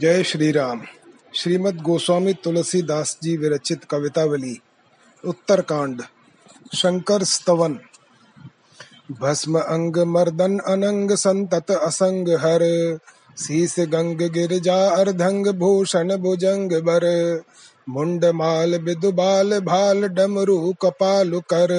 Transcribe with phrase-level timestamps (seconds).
[0.00, 0.82] जय श्री राम
[1.34, 4.60] श्रीमद गोस्वामी तुलसीदास जी विरचित कवितावली,
[5.24, 6.02] उत्तरकांड,
[6.74, 7.78] शंकर स्तवन।
[9.20, 12.98] भस्म अंग मर्दन अनंग संतत असंग हर,
[13.38, 17.42] शीस गंग गिरजा अर्धंग भूषण भुजंग बर।
[17.88, 21.72] मुंड माल बिदुबाल भाल डमरू कपाल कर।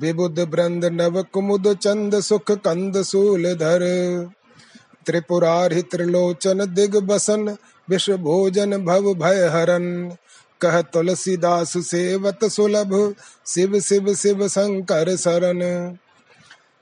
[0.00, 3.80] विबुद ब्रंद नव कुमुद चंद सुख कंद सूल धर।
[5.06, 7.56] त्रिपुरारि त्रिलोचन दिग बसन
[7.90, 10.16] विष भोजन भव भय हरन
[10.60, 13.14] कह तुलसीदास सेवत सुलभ,
[13.46, 15.60] शिव शिव शिव शंकर शरण।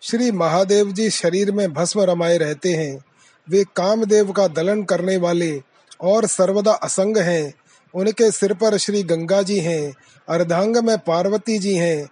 [0.03, 3.05] श्री महादेव जी शरीर में भस्म रमाए रहते हैं।
[3.49, 5.63] वे कामदेव का दलन करने वाले
[6.01, 7.55] और सर्वदा असंग हैं।
[7.95, 9.93] उनके सिर पर श्री गंगा जी हैं,
[10.29, 12.07] अर्धांग में पार्वती जी हैं,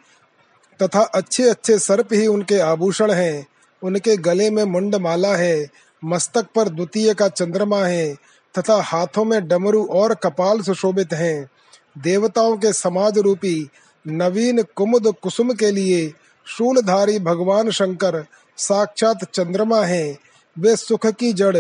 [0.80, 3.47] तथा अच्छे अच्छे सर्प ही उनके आभूषण हैं।
[3.83, 5.66] उनके गले में मुंड माला है
[6.05, 8.15] मस्तक पर द्वितीय का चंद्रमा है,
[8.59, 11.51] तथा हाथों में डमरू और कपाल सुशोभित हैं।
[11.99, 13.69] देवताओं के समाज रूपी
[14.07, 16.13] नवीन कुमुद कुसुम के लिए
[16.47, 18.24] शूलधारी भगवान शंकर
[18.57, 20.19] साक्षात चंद्रमा हैं।
[20.59, 21.57] वे सुख की जड़,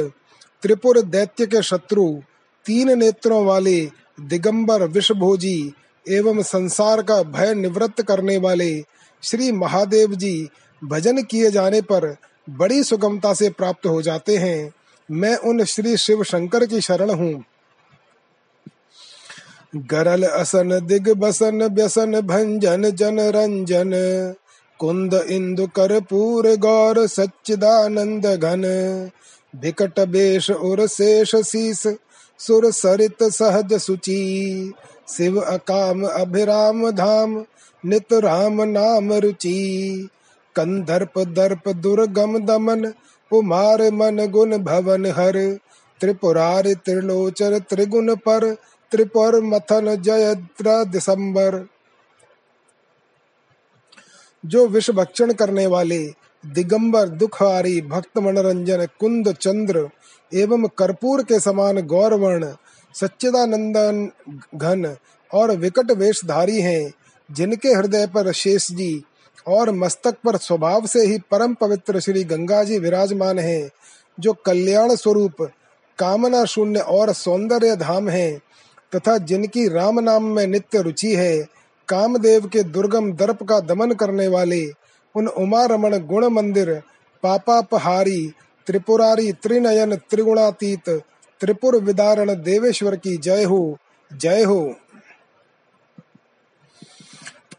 [0.62, 2.20] त्रिपुर दैत्य के शत्रु,
[2.66, 5.74] तीन नेत्रों वाले दिगंबर विषभोजी,
[6.08, 8.84] एवं संसार का भय निवृत्त करने वाले
[9.22, 10.48] श्री महादेव जी
[10.84, 12.16] भजन किए जाने पर
[12.50, 14.72] बड़ी सुगमता से प्राप्त हो जाते हैं।
[15.10, 17.44] मैं उन श्री शिव शंकर की शरण हूँ।
[19.76, 23.90] गरल असन, दिग बसन, व्यसन, भंजन, जन रंजन,
[24.78, 28.64] कुंद इंदु कर्पूर, गौर सच्चिदानंद घन,
[29.56, 31.86] विकट बेश उर शेष शीस,
[32.38, 34.72] सुर सरित सहज सुचि,
[35.08, 37.44] शिव अकाम अभिराम धाम,
[37.86, 40.08] नित राम नाम रुचि।
[40.60, 42.92] कंदर्प दर्प दुर्गम दमन
[43.30, 45.58] कुमार मन गुण भवन हर।
[46.00, 48.54] त्रिपुरार त्रिलोचर त्रिगुण पर,
[48.90, 51.68] त्रिपुर मथन जयद्र दिसंबर।
[54.46, 56.14] जो विष भक्षण करने वाले,
[56.46, 59.88] दिगंबर दुखहारी, भक्त मनोरंजन, कुंद चंद्र
[60.34, 62.54] एवं कर्पूर के समान गौरवर्ण,
[62.94, 64.10] सच्चिदानंदन
[64.54, 64.96] घन
[65.34, 66.92] और विकट वेशधारी हैं,
[67.30, 69.04] जिनके हृदय पर शेष जी
[69.50, 73.70] और मस्तक पर स्वभाव से ही परम पवित्र श्री गंगा जी विराजमान है,
[74.20, 75.42] जो कल्याण स्वरूप,
[75.98, 78.40] कामना शून्य और सौंदर्य धाम है,
[78.96, 81.48] तथा जिनकी राम नाम में नित्य रुचि है,
[81.88, 84.72] कामदेव के दुर्गम दर्प का दमन करने वाले,
[85.14, 86.82] उन उमा रमण गुण मंदिर,
[87.22, 88.32] पापापहारी,
[88.66, 90.90] त्रिपुरारी त्रिनयन त्रिगुणातीत,
[91.40, 93.78] त्रिपुर विदारण देवेश्वर की जय हो
[94.12, 94.74] जय हो।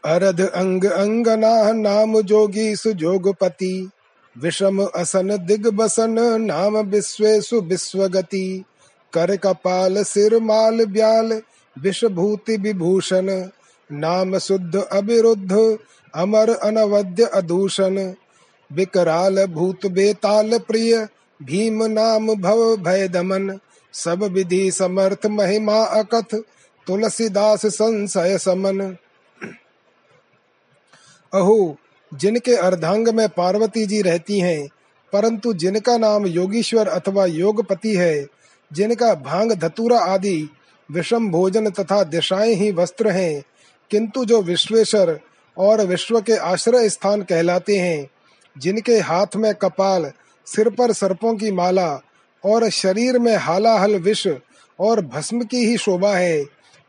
[0.04, 3.90] अरध अंग अंगना नाम जोगी सुजोगपति।
[4.38, 8.64] विषम असन दिग बसन नाम विश्वेशु विश्वगति
[9.12, 11.42] कर कपाल सिर माल ब्याल
[11.82, 13.46] विषभूति विभूषण।
[13.92, 15.78] नाम शुद्ध अविरुद्ध
[16.14, 18.12] अमर अनवद्य अदूषण।
[18.72, 21.08] विकराल भूत बेताल प्रिय
[21.42, 23.58] भीम नाम भव भय दमन।
[23.92, 26.34] सब विधि समर्थ महिमा अकथ
[26.86, 28.96] तुलसीदास संशय समन।
[31.34, 31.76] अहो,
[32.14, 34.68] जिनके अर्धांग में पार्वती जी रहती हैं,
[35.12, 38.26] परंतु जिनका नाम योगीश्वर अथवा योगपति है,
[38.72, 40.50] जिनका भाँग धतूरा आदि,
[40.90, 43.42] विषम भोजन तथा दिशाएँ ही वस्त्र हैं,
[43.90, 45.20] किंतु जो विश्वेश्वर
[45.58, 48.10] और विश्व के आश्रय स्थान कहलाते हैं,
[48.58, 50.12] जिनके हाथ में कपाल,
[50.46, 52.00] सिर पर सर्पों की माला
[52.44, 54.26] और शरीर में हालाहल विष
[54.80, 56.44] और भस्म की ही शोभा है,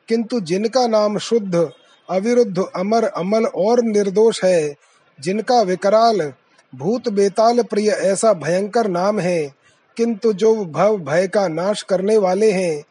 [0.07, 1.71] किंतु जिनका नाम शुद्ध
[2.09, 4.75] अविरुद्ध अमर अमल और निर्दोष है,
[5.21, 6.33] जिनका विकराल
[6.75, 9.53] भूत बेताल प्रिय ऐसा भयंकर नाम है।
[9.97, 12.83] किंतु जो भव भय का नाश करने वाले हैं,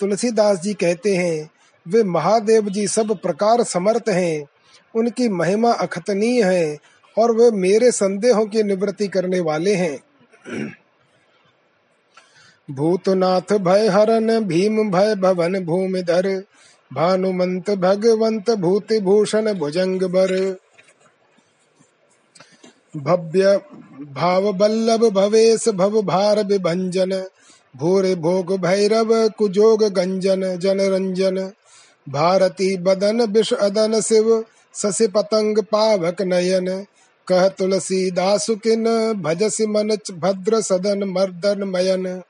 [0.00, 1.50] तुलसीदास जी कहते हैं,
[1.88, 4.46] वे महादेव जी सब प्रकार समर्थ हैं।
[4.94, 6.78] उनकी महिमा अखतनीय है
[7.18, 9.98] और वे मेरे संदेहों की निवृत्ति करने वाले हैं।
[12.70, 16.42] भूतनाथ भय हरन भीम भय भवन भूमिधर
[16.92, 20.56] भानुमंत भगवंत भूति भूषण भुजंग बर
[22.96, 23.60] भव्य
[24.00, 27.24] भाव बल्लभ भवेश भव भार विभंजन
[27.76, 31.52] भूरे भोग भैरव कुजोग गंजन जन रंजन
[32.08, 34.44] भारती बदन विष अदन शिव,
[34.74, 36.84] शशि पतंग पावक नयन।
[37.28, 39.88] कह तुलसी दासु किन, भजसी मन
[40.18, 42.22] भद्र सदन मर्दन मयन।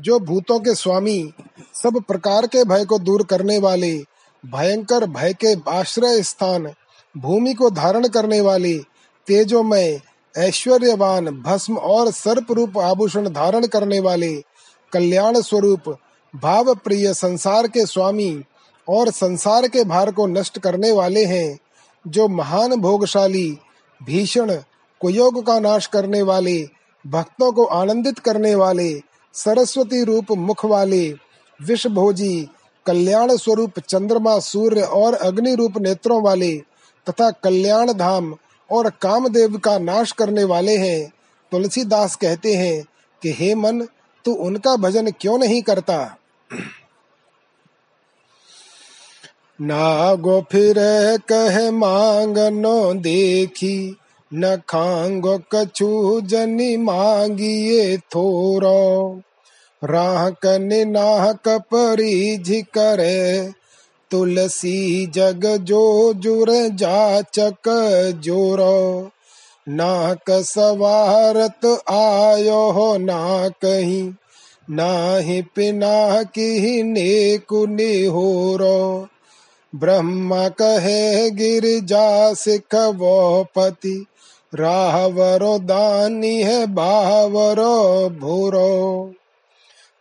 [0.00, 1.32] जो भूतों के स्वामी,
[1.82, 3.98] सब प्रकार के भय को दूर करने वाले,
[4.46, 6.72] भयंकर भय के आश्रय स्थान,
[7.16, 8.78] भूमि को धारण करने वाले,
[9.26, 10.00] तेजोमय,
[10.38, 14.44] ऐश्वर्यवान, भस्म और सर्प रूप आभूषण धारण करने वाले,
[14.92, 15.98] कल्याण स्वरूप
[16.36, 18.42] भाव प्रिय संसार के स्वामी
[18.88, 21.58] और संसार के भार को नष्ट करने वाले हैं,
[22.06, 23.58] जो महान भोगशाली,
[24.02, 24.56] भीषण
[25.00, 26.68] कुयोग का नाश करने वाले,
[27.06, 31.10] भक्तों को आनंदित करने वाले सरस्वती रूप मुख वाले
[31.62, 32.48] विष भोजी
[32.86, 36.52] कल्याण स्वरूप चंद्रमा, सूर्य और अग्नि रूप नेत्रों वाले
[37.08, 38.36] तथा कल्याण धाम
[38.70, 41.12] और कामदेव का नाश करने वाले हैं।
[41.52, 42.84] तुलसीदास कहते हैं
[43.22, 43.80] कि, हे मन,
[44.24, 46.16] तू उनका भजन क्यों नहीं करता?
[49.60, 50.74] नागो फिर
[51.18, 53.96] कह, मांगनो देखी,
[54.34, 59.22] न खांगो कछु जनी मांगिए थोरो।
[59.86, 63.52] राह कने नाह कपरी करे,
[64.10, 67.68] तुलसी जग जो जुर जाचक
[68.24, 69.10] जोरो।
[69.68, 74.12] नाक सवारत आयो हो ना कहीं
[74.70, 79.06] ना ही पिना की ने कुने हो रो
[79.74, 84.06] ब्रह्मा कहे गिरजा सिख वो पति,
[84.54, 89.12] राहवरो दानी है बावरो भूरो।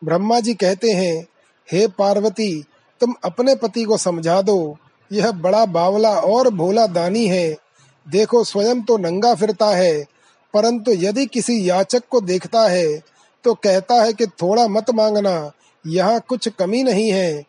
[0.05, 1.25] ब्रह्मा जी कहते हैं,
[1.67, 2.63] हे पार्वती,
[3.01, 4.77] तुम अपने पति को समझा दो।
[5.11, 7.55] यह बड़ा बावला और भोला दानी है।
[8.07, 10.05] देखो, स्वयं तो नंगा फिरता है,
[10.53, 12.87] परंतु यदि किसी याचक को देखता है
[13.45, 15.51] तो कहता है कि थोड़ा मत मांगना,
[15.85, 17.43] यहाँ कुछ कमी नहीं है।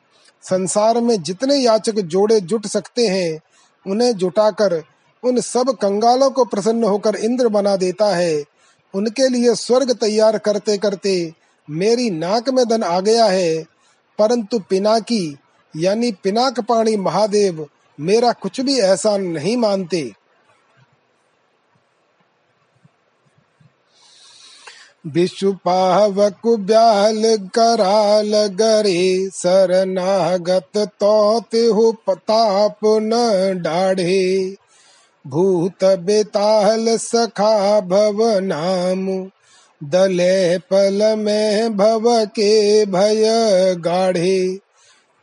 [0.45, 3.41] संसार में जितने याचक जोड़े जुट सकते हैं,
[3.87, 4.83] उन्हें जुटाकर
[5.23, 8.43] उन सब कंगालों को प्रसन्न होकर इंद्र बना देता है।
[8.95, 11.33] उनके लिए स्वर्ग तैयार करते करते
[11.71, 13.65] मेरी नाक में धन आ गया है,
[14.19, 15.37] परंतु पिनाकी,
[15.77, 17.69] यानी पिनाक पाणी महादेव,
[18.01, 20.13] मेरा कुछ भी ऐसा नहीं मानते।
[25.07, 27.23] विषुपावक ब्याल
[27.55, 33.13] कराल गरे सरनागत तो तिहु पताप न
[33.63, 34.57] डाढ़े।
[35.27, 39.31] भूत बेताल सखा भव नाम
[39.85, 43.23] दले पल में भव के भय
[43.79, 44.59] गाढ़े।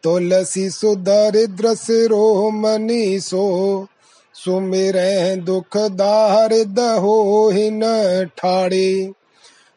[0.03, 3.87] तुलसी सुदरिद्र सिरो मनी सो,
[4.33, 4.93] सुमिर
[5.41, 7.83] दुख दारिद हो न
[8.37, 9.11] ठाड़े।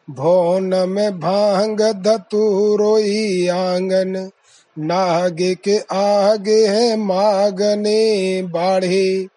[0.09, 4.31] भौन में भाँग धतु रोई आँगन
[4.79, 9.27] नाग के आगे है मागने बाढ़े।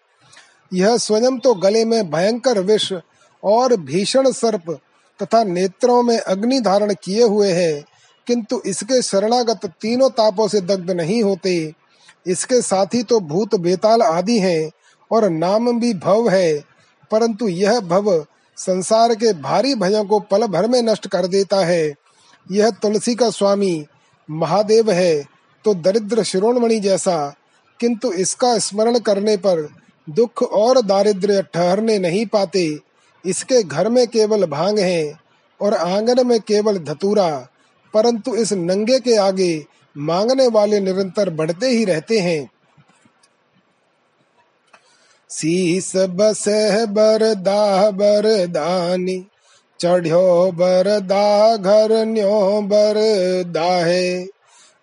[0.73, 2.93] यह स्वयं तो गले में भयंकर विष
[3.43, 4.79] और भीषण सर्प
[5.21, 7.83] तथा नेत्रों में अग्नि धारण किए हुए है,
[8.27, 11.73] किंतु इसके शरणागत तीनों तापों से दग्ध नहीं होते।
[12.25, 14.71] इसके साथी तो भूत, बेताल आदि हैं
[15.11, 16.59] और नाम भी भव है,
[17.11, 18.25] परंतु यह भव
[18.57, 21.93] संसार के भारी भयों को पल भर में नष्ट कर देता है।
[22.47, 23.85] यह तुलसी का स्वामी
[24.29, 25.23] महादेव है
[25.65, 27.33] तो दरिद्र शिरोमणि जैसा,
[27.79, 29.67] किंतु इसका स्मरण करने पर
[30.07, 32.63] दुख और दारिद्र्य ठहरने नहीं पाते।
[33.25, 35.19] इसके घर में केवल भाँग है
[35.59, 37.29] और आँगन में केवल धतूरा,
[37.93, 39.65] परंतु इस नंगे के आगे
[39.95, 42.49] मांगने वाले निरंतर बढ़ते ही रहते हैं।
[45.29, 46.43] शीस बस
[46.89, 49.17] बरदा बरदानी
[49.79, 54.25] चढ़ो बरदा घर न्यो बरदा है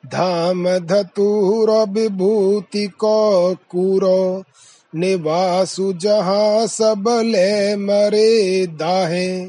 [0.05, 4.45] धाम धतूर विभूति को कूरो
[4.95, 9.45] निवासु जहाँ सब ले मरे दाहे।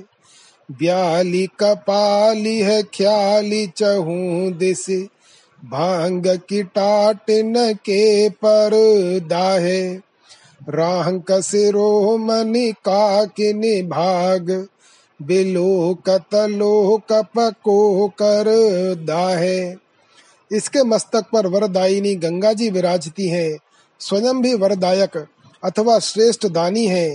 [0.72, 5.08] ब्याली कपाली है, ख्याली चहू दिस।
[5.66, 8.72] भाँग की टाट न के पर
[9.30, 9.94] दाहे।
[10.70, 14.68] राहंक सिरो मनि काकिनि भाग
[15.22, 17.32] बिलोकत लोक
[17.64, 18.46] को कर
[18.96, 19.74] दाहे।
[20.58, 23.58] इसके मस्तक पर वरदायिनी गंगा जी विराजती हैं।
[24.02, 25.18] स्वयं भी वरदायक
[25.64, 27.10] अथवा श्रेष्ठ दानी है।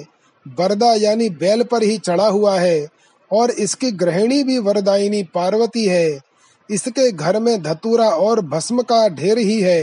[0.46, 2.86] वरदा यानी बैल पर ही चढ़ा हुआ है
[3.30, 6.20] और इसकी गृहिणी भी वरदायिनी पार्वती है।
[6.68, 9.82] इसके घर में धतूरा और भस्म का ढेर ही है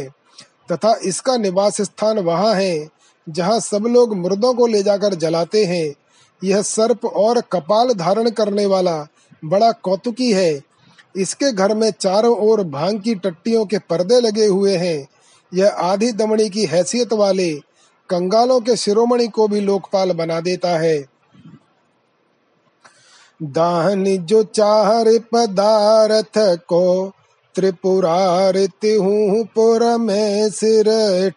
[0.71, 2.87] तथा इसका निवास स्थान वहाँ है,
[3.27, 5.93] जहाँ सब लोग मुर्दों को ले जाकर जलाते हैं।
[6.41, 8.97] यह सर्प और कपाल धारण करने वाला
[9.43, 10.61] बड़ा कौतुकी है।
[11.15, 15.07] इसके घर में चारों ओर भाँग की टट्टियों के पर्दे लगे हुए हैं
[15.53, 17.53] यह आधी दमड़ी की हैसियत वाले
[18.09, 21.05] कंगालों के शिरोमणि को भी लोकपाल बना देता है।
[23.43, 27.11] दाहनी जो चार पदार्थ को
[27.55, 30.85] त्रिपुरारिति हूँ पुर में सिर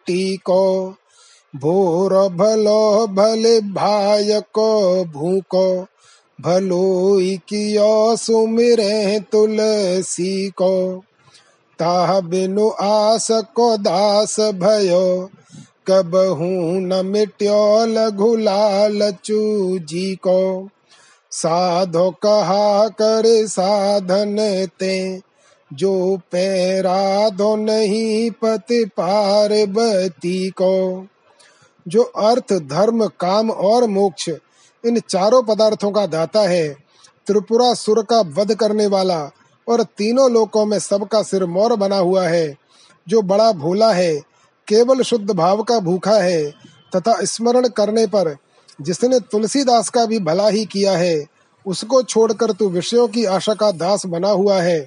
[0.07, 0.95] टीको,
[1.57, 5.87] भोर भलो भले भाय को भूको
[6.41, 7.19] भलो
[7.49, 11.05] कियो सुमिरे तुलसी को।
[11.79, 15.31] ताह बिनु आस को दास भयो,
[15.89, 20.69] कब कबहू न मिट्यो लघु लालचू जी को।
[21.31, 25.21] साधो कहा कर साधन ते,
[25.73, 31.07] जो पैरा दो नहीं पति पार्वती को।
[31.89, 34.29] जो अर्थ, धर्म, काम और मोक्ष,
[34.87, 36.69] इन चारों पदार्थों का दाता है,
[37.27, 39.31] त्रिपुरा सुर का वध करने वाला
[39.69, 42.57] और तीनों लोकों में सबका सिर मोर बना हुआ है,
[43.09, 44.15] जो बड़ा भोला है,
[44.69, 46.51] केवल शुद्ध भाव का भूखा है,
[46.97, 48.37] तथा स्मरण करने पर
[48.81, 51.27] जिसने तुलसीदास का भी भला ही किया है,
[51.67, 54.81] उसको छोड़कर तू विषयों की आशा का दास बना हुआ है।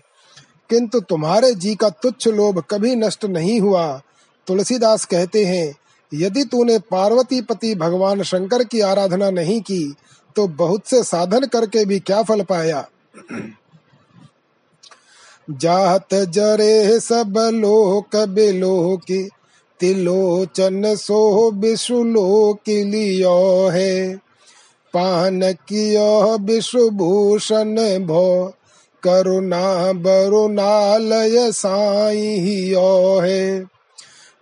[0.69, 4.01] किंतु तुम्हारे जी का तुच्छ लोभ कभी नष्ट नहीं हुआ।
[4.47, 5.75] तुलसीदास कहते हैं,
[6.13, 9.95] यदि तूने पार्वती पति भगवान शंकर की आराधना नहीं की
[10.35, 12.87] तो बहुत से साधन करके भी क्या फल पाया?
[15.49, 19.29] जात जरे सब लोक बिलोकी,
[19.79, 24.15] तिलोचन सो विश्वलोक लियो है।
[24.93, 27.75] पान कियो विश्वभूषण
[28.05, 28.53] भो,
[29.03, 33.65] करुणा बरुणालय साई हियो है।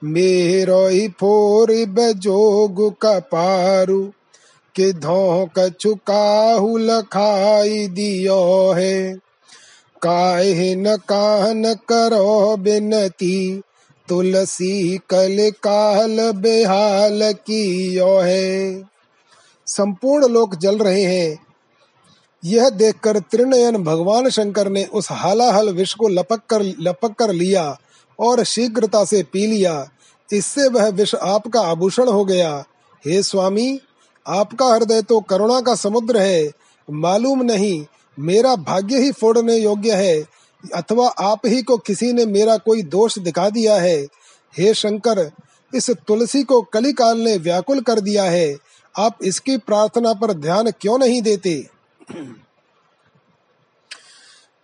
[0.03, 4.03] मेरो ही फोर बजोग कपारु
[4.75, 9.24] के धोक चुकाहु लखाई दियो है।
[10.05, 13.61] काहे न काहन करो बिनती?
[14.09, 18.83] तुलसी कल काल बेहाल कियो है?
[19.67, 21.45] संपूर्ण लोक जल रहे हैं।
[22.45, 27.79] यह देखकर त्रिनयन भगवान शंकर ने उस हालाहल विष को लपक कर लपक कर लिया
[28.19, 29.89] और शीघ्रता से पी लिया।
[30.33, 32.63] इससे वह विष आपका आभूषण हो गया।
[33.07, 33.79] हे स्वामी,
[34.27, 36.51] आपका हृदय तो करुणा का समुद्र है।
[36.91, 37.85] मालूम नहीं
[38.19, 40.25] मेरा भाग्य ही फोड़ने योग्य है,
[40.75, 44.07] अथवा आप ही को किसी ने मेरा कोई दोष दिखा दिया है।
[44.57, 45.31] हे शंकर,
[45.73, 48.57] इस तुलसी को कली काल ने व्याकुल कर दिया है।
[48.95, 51.69] आप इसकी प्रार्थना पर ध्यान क्यों नहीं देते?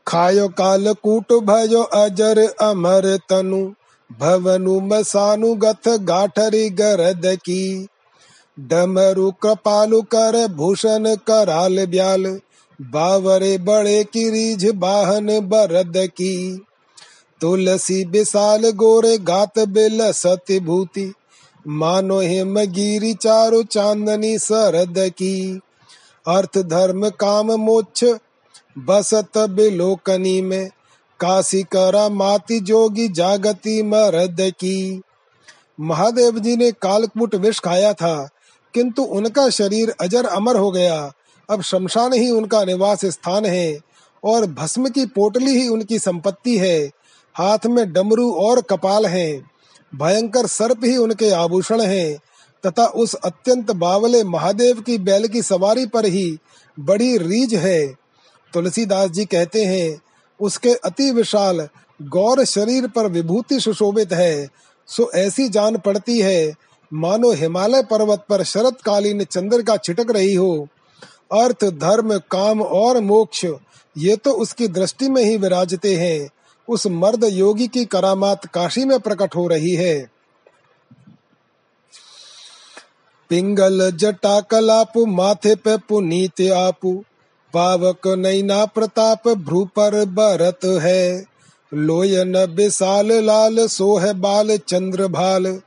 [0.08, 3.74] खायो काल कूट भयो अजर अमर तनु,
[4.10, 7.88] भवनु मसानु गथ गाठरी गरद की।
[8.60, 12.40] डमरु कृपालु कर, भूषण कराल ब्याल
[12.82, 16.66] बावरे बड़े की रीझ बाहन बरद की।
[17.42, 21.14] तुलसी विशाल गोरे गात बिल सत्य भूति।
[21.68, 25.60] मानो हिम गिरी चारु चांदनी सरद की।
[26.28, 28.04] अर्थ धर्म काम मोक्ष
[28.80, 30.70] बसत बिलोकनी में।
[31.20, 35.02] काशी करा माति जोगी जागति मरद की।
[35.80, 38.30] महादेव जी ने कालकूट विष खाया था,
[38.74, 41.12] किंतु उनका शरीर अजर अमर हो गया।
[41.52, 43.80] अब शमशान ही उनका निवास स्थान है
[44.24, 46.92] और भस्म की पोटली ही उनकी संपत्ति है।
[47.36, 49.42] हाथ में डमरू और कपाल है।
[49.96, 52.20] भयंकर सर्प ही उनके आभूषण हैं।
[52.66, 56.38] तथा उस अत्यंत बावले महादेव की बैल की सवारी पर ही
[56.80, 57.88] बड़ी रीझ है।
[58.54, 60.02] तुलसीदास जी कहते हैं,
[60.40, 61.68] उसके अति विशाल
[62.02, 64.50] गौर शरीर पर विभूति सुशोभित है।
[64.88, 66.54] सो ऐसी जान पड़ती है,
[66.94, 70.68] मानो हिमालय पर्वत पर शरत कालीन चंद्र का छिटक रही हो।
[71.32, 73.46] अर्थ, धर्म, काम और मोक्ष,
[73.98, 76.30] ये तो उसकी दृष्टि में ही विराजते हैं।
[76.70, 80.12] उस मर्द योगी की करामात काशी में प्रकट हो रही है।
[83.30, 87.04] पिंगल जटा कलापु माथे पे पुनीत आपु,
[87.54, 91.26] पावक नैना प्रताप भ्रू पर बरत है।
[91.74, 95.62] लोयन विशाल लाल सोह बाल चंद्र भाल,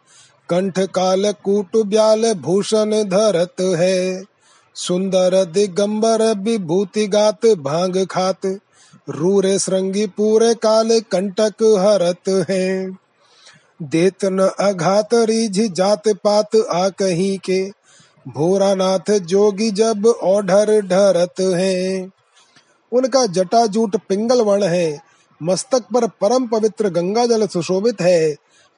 [0.49, 4.34] कंठ काल कूट ब्याल भूषण धरत है।
[4.77, 8.41] सुंदर दिगंबर विभूति गात, भाँग खात,
[9.09, 12.91] रूरे श्रृंगी पूरे काले कंटक हरत है।
[13.83, 17.71] देत न अघात, रिझ जात पात आ कहीं के,
[18.29, 22.11] भोरानाथ जोगी जब ओढ़र ढरत है।
[22.93, 25.01] उनका जटाजूट पिंगल वर्ण है,
[25.43, 28.35] मस्तक पर परम पवित्र गंगा जल सुशोभित है,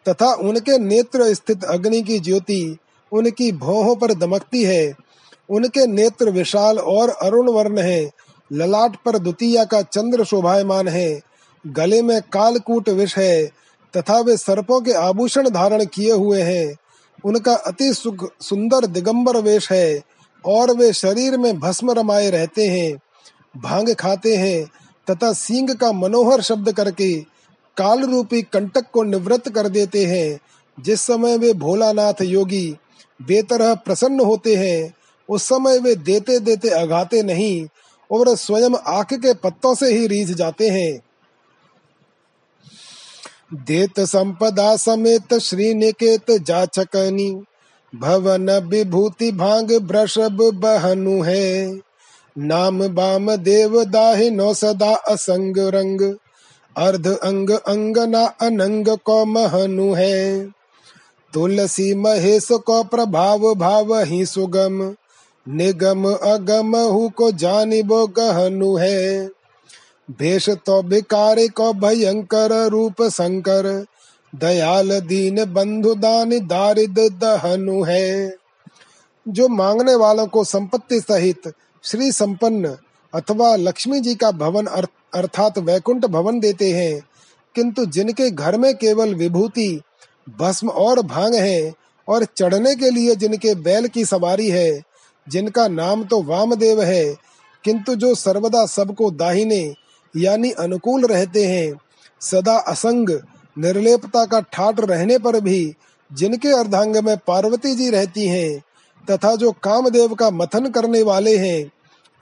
[0.08, 2.78] तथा उनके नेत्र स्थित अग्नि की ज्योति
[3.12, 5.05] उनकी भौहों पर दमकती है।
[5.50, 8.10] उनके नेत्र विशाल और अरुण वर्ण है।
[8.52, 11.20] ललाट पर द्वितीय का चंद्र शोभायमान है।
[11.66, 13.46] गले में कालकूट विष है,
[13.96, 16.76] तथा वे सर्पों के आभूषण धारण किए हुए हैं।
[17.24, 20.02] उनका अति सुख, सुंदर दिगंबर वेश है,
[20.46, 22.98] और वे शरीर में भस्म रमाए रहते हैं,
[23.56, 24.66] भाँग खाते हैं,
[25.10, 27.20] तथा सिंह का मनोहर शब्द करके
[27.76, 30.38] काल रूपी कंटक को निवृत्त कर देते हैं।
[30.80, 32.76] जिस समय वे भोलानाथ योगी,
[33.22, 34.94] बेतरह प्रसन्न होते हैं
[35.28, 37.66] उस समय वे देते देते अघाते नहीं
[38.10, 41.00] और स्वयं आख के पत्तों से ही रीझ जाते हैं।
[43.54, 47.30] देत संपदा समेत श्री निकेत जाचकनी
[47.92, 51.80] भवन विभूति भाँग वृषभ बहनु है।
[52.38, 56.00] नाम बाम देव दाहि नो सदा असंग रंग,
[56.76, 60.46] अर्ध अंग अंगना अनंग को महनु है।
[61.32, 64.94] तुलसी महेश को प्रभाव भाव ही सुगम
[65.46, 69.26] निगम अगम हु को जानिबो गहनु है।
[70.08, 73.68] भेष तो बिकार को भयंकर रूप शंकर
[74.32, 78.36] दयाल दीन बंधु दान दारिद दहनु है।
[79.26, 81.52] जो मांगने वालों को संपत्ति सहित
[81.84, 82.76] श्री संपन्न
[83.12, 87.00] अथवा लक्ष्मी जी का भवन अर्थात वैकुंठ भवन देते हैं,
[87.54, 89.80] किंतु जिनके घर में केवल विभूति,
[90.40, 91.72] भस्म और भाँग है
[92.08, 94.70] और चढ़ने के लिए जिनके बैल की सवारी है
[95.28, 97.16] जिनका नाम तो वामदेव है,
[97.64, 99.74] किंतु जो सर्वदा सबको दाहिने,
[100.16, 101.80] यानी अनुकूल रहते हैं,
[102.20, 103.10] सदा असंग,
[103.58, 105.74] निर्लेपता का ठाट रहने पर भी,
[106.12, 108.62] जिनके अर्धांग में पार्वती जी रहती हैं,
[109.10, 111.72] तथा जो कामदेव का मथन करने वाले हैं,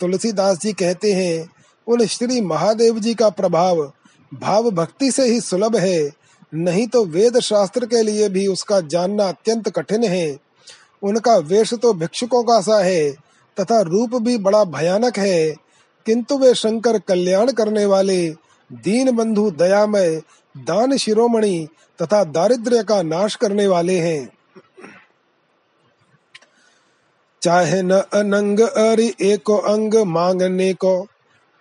[0.01, 1.51] तुलसीदास जी कहते हैं,
[1.89, 3.93] उन श्री महादेव जी का प्रभाव
[4.35, 6.11] भाव भक्ति से ही सुलभ है,
[6.55, 10.44] नहीं तो वेद शास्त्र के लिए भी उसका जानना अत्यंत कठिन है।
[11.05, 13.11] उनका वेश तो भिक्षुकों का सा है,
[13.61, 15.51] तथा रूप भी बड़ा भयानक है।
[16.07, 18.31] किंतु वे शंकर कल्याण करने वाले
[18.73, 20.23] दीन बंधु दयामय,
[20.57, 21.69] दान शिरोमणि
[22.03, 24.29] तथा दारिद्र्य का नाश करने वाले हैं।
[27.43, 31.07] चाहे न अनंग अरि एको अंग मांगने को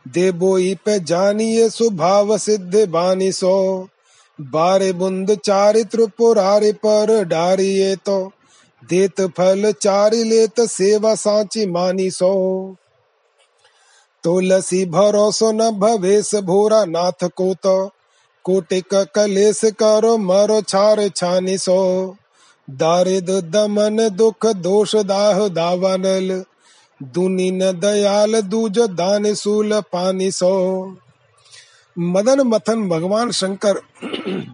[0.08, 3.88] दे बोई पे जानिए स्वभाव सिद्ध बानी सो।
[4.42, 8.32] बारे बुंद चारित्र पुरारे पर डारिए तो।
[8.90, 12.32] देत फल चारि लेत सेवा सांची मानी सो।
[14.24, 17.78] तुलसी भरोसो न भवेश भोरा नाथ को तो
[18.46, 21.78] कोटिक कलेस करो मरो छार छानी सो।
[22.68, 26.44] दारिद दमन दुख दोष दाह दावानल
[27.02, 30.54] दुनी न दयाल दूज दान सूल पानी सो।
[31.98, 33.82] मदन मथन भगवान शंकर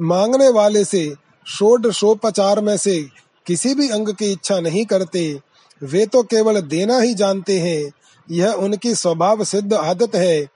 [0.00, 1.02] मांगने वाले से
[1.46, 3.00] षोड शोपचार में से
[3.46, 5.40] किसी भी अंग की इच्छा नहीं करते
[5.82, 7.92] वे तो केवल देना ही जानते हैं।
[8.28, 10.46] यह उनकी स्वभाव सिद्ध आदत है।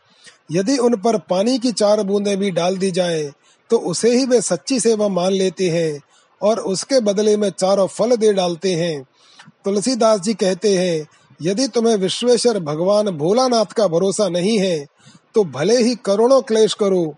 [0.51, 3.31] यदि उन पर पानी की चार बूंदें भी डाल दी जाएँ,
[3.70, 6.01] तो उसे ही वे सच्ची सेवा मान लेते हैं
[6.40, 9.03] और उसके बदले में चारों फल दे डालते हैं।
[9.64, 11.07] तुलसीदास जी कहते हैं
[11.42, 14.87] यदि तुम्हें विश्वेश्वर भगवान भोलानाथ का भरोसा नहीं है
[15.35, 17.14] तो भले ही करोड़ों क्लेश करो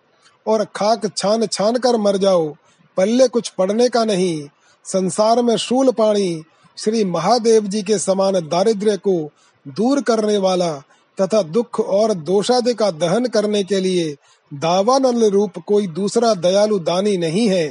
[0.46, 2.54] और खाक छान छान कर मर जाओ
[2.96, 4.48] पल्ले कुछ पढ़ने का नहीं,
[4.84, 6.42] संसार में शूल पाणी
[6.78, 9.30] श्री महादेव जी के समान दारिद्र्य को
[9.66, 10.72] दूर करने वाला
[11.18, 14.16] तथा दुख और दोषादि का दहन करने के लिए
[14.52, 17.66] दावानल रूप कोई दूसरा दयालु दानी नहीं है।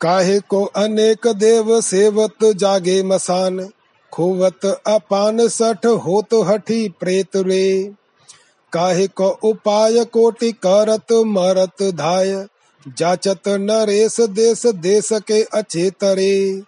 [0.00, 3.68] काहे को अनेक देव सेवत जागे मसान,
[4.12, 7.94] खोवत अपान सठ होत हठी प्रेत रे।
[8.72, 12.46] काहे को उपाय कोटि करत मरत धाय?
[12.98, 16.62] जाचत नरेश देश देश के अचेतरे।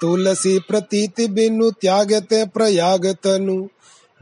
[0.00, 3.66] तुलसी प्रतीति बिनु त्यागते प्रयाग तनु।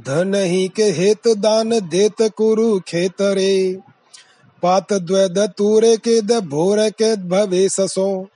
[0.06, 3.78] धन ही के हेत दान देत कुरु खेतरे।
[4.62, 8.28] पात द्वैद तूरे के द भोर के भवे ससो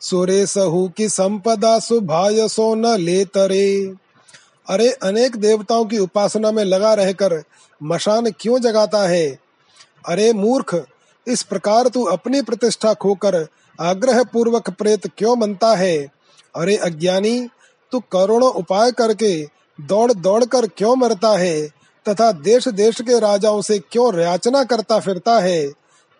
[0.00, 3.94] सुरे सहु की संपदा सुभाय सो न ले तरे
[4.68, 7.42] अरे अनेक देवताओं की उपासना में लगा रहकर
[7.82, 9.38] मशान क्यों जगाता है?
[10.08, 10.86] अरे मूर्ख,
[11.26, 13.46] इस प्रकार तू अपनी प्रतिष्ठा खोकर
[13.80, 15.98] आग्रह पूर्वक प्रेत क्यों बनता है?
[16.56, 17.48] अरे अज्ञानी,
[17.92, 19.48] तू करोड़ों उपाय करके
[19.80, 21.68] दौड़ दौड़ कर क्यों मरता है?
[22.08, 25.72] तथा देश देश के राजाओं से क्यों याचना करता फिरता है?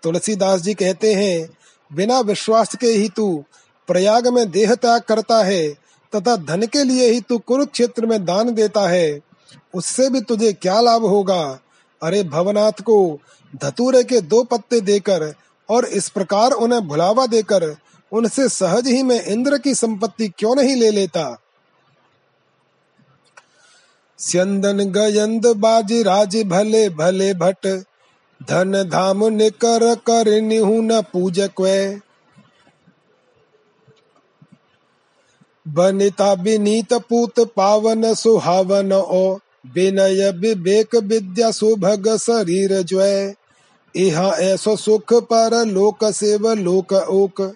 [0.03, 1.49] तुलसीदास जी कहते हैं,
[1.93, 3.45] बिना विश्वास के ही तू
[3.87, 5.69] प्रयाग में देह त्याग करता है,
[6.15, 9.32] तथा धन के लिए ही तू कुरुक्षेत्र में दान देता है।
[9.75, 11.61] उससे भी तुझे क्या लाभ होगा?
[12.03, 13.19] अरे भवनाथ को
[13.57, 15.35] धतूरे के दो पत्ते देकर
[15.69, 17.77] और इस प्रकार उन्हें भुलावा देकर
[18.13, 21.39] उनसे सहज ही मैं इंद्र की संपत्ति क्यों नहीं ले लेता?
[24.19, 27.67] स्यंदन गयंद बाज राज भले भले भट,
[28.41, 32.01] धन धाम निकर कर निहु न पूजक वे
[35.69, 43.35] बनिता विनीत पूत पावन सुहावन ओ विनय विवेक विद्या सुभग शरीर जय
[43.95, 47.55] इहा ऐसो सुख पर लोक सेव लोक ओक।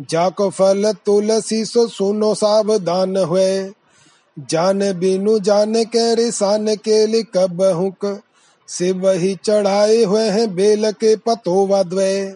[0.00, 3.72] जाको फल तुलसी सो सुनो सावधान हुए।
[4.38, 8.20] जान बिनु जान के रिसान के लिए कब हुक।
[8.68, 12.34] से वही चढ़ाए हुए हैं बेल के पतो द्वय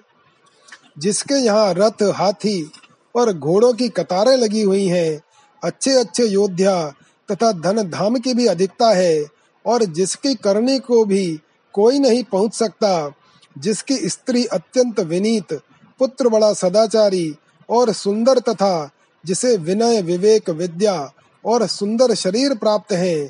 [0.99, 2.71] जिसके यहाँ रथ, हाथी
[3.17, 5.21] और घोड़ों की कतारें लगी हुई हैं
[5.65, 6.95] अच्छे अच्छे योद्धा
[7.31, 9.25] तथा धन धाम की भी अधिकता है
[9.65, 11.41] और जिसकी करनी को भी
[11.75, 13.13] कोई नहीं पहुँच सकता,
[13.59, 15.53] जिसकी स्त्री अत्यंत विनीत,
[16.01, 17.35] पुत्र बड़ा सदाचारी
[17.69, 18.91] और सुंदर तथा
[19.25, 21.13] जिसे विनय, विवेक, विद्या
[21.45, 23.29] और सुंदर शरीर प्राप्त है।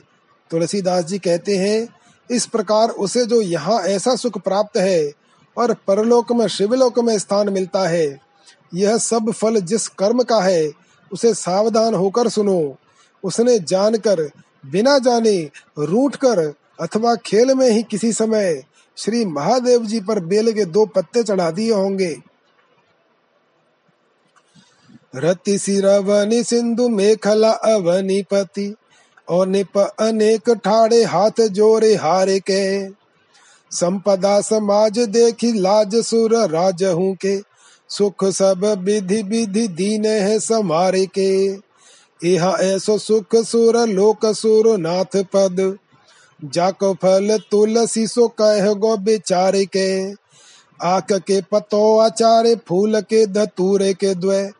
[0.50, 1.88] तुलसीदास जी कहते हैं,
[2.30, 5.12] इस प्रकार उसे जो यहाँ ऐसा सुख प्राप्त है
[5.56, 8.20] और परलोक में, शिवलोक में स्थान मिलता है,
[8.74, 10.70] यह सब फल जिस कर्म का है,
[11.12, 12.76] उसे सावधान होकर सुनो।
[13.24, 14.30] उसने जानकर,
[14.64, 16.38] बिना जाने रूठ कर
[16.80, 18.62] अथवा खेल में ही किसी समय
[18.96, 22.16] श्री महादेव जी पर बेल के दो पत्ते चढ़ा दिए होंगे।
[25.16, 28.74] रति सिरवनी सिंधु मेखला अवनी पति
[29.28, 32.88] और निप अनेक ठाड़े हाथ जोरे हारे के।
[33.70, 37.38] संपदा समाज देखी लाज सुर राज के,
[37.90, 41.56] सुख सब विधि विधि दीन है समारे के।
[42.24, 45.78] यह ऐसो सुख सुर लोक सुर नाथ पद।
[46.44, 50.12] जाको फल तुलसी सो कह गो बेचारे के।
[50.82, 54.50] आक के पतो आचारे फूल के धतूरे के द्वे।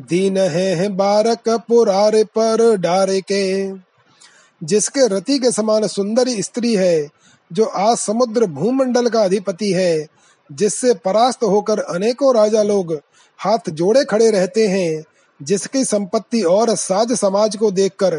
[0.00, 3.72] दीन है, है बारक पुरारे पर डारे के।
[4.64, 7.08] जिसके रति के समान सुंदरी स्त्री है
[7.52, 10.06] जो आज समुद्र भूमंडल का अधिपति है
[10.52, 12.92] जिससे परास्त होकर अनेकों राजा लोग
[13.38, 15.04] हाथ जोड़े खड़े रहते हैं
[15.40, 18.16] जिसकी संपत्ति और साज समाज को देखकर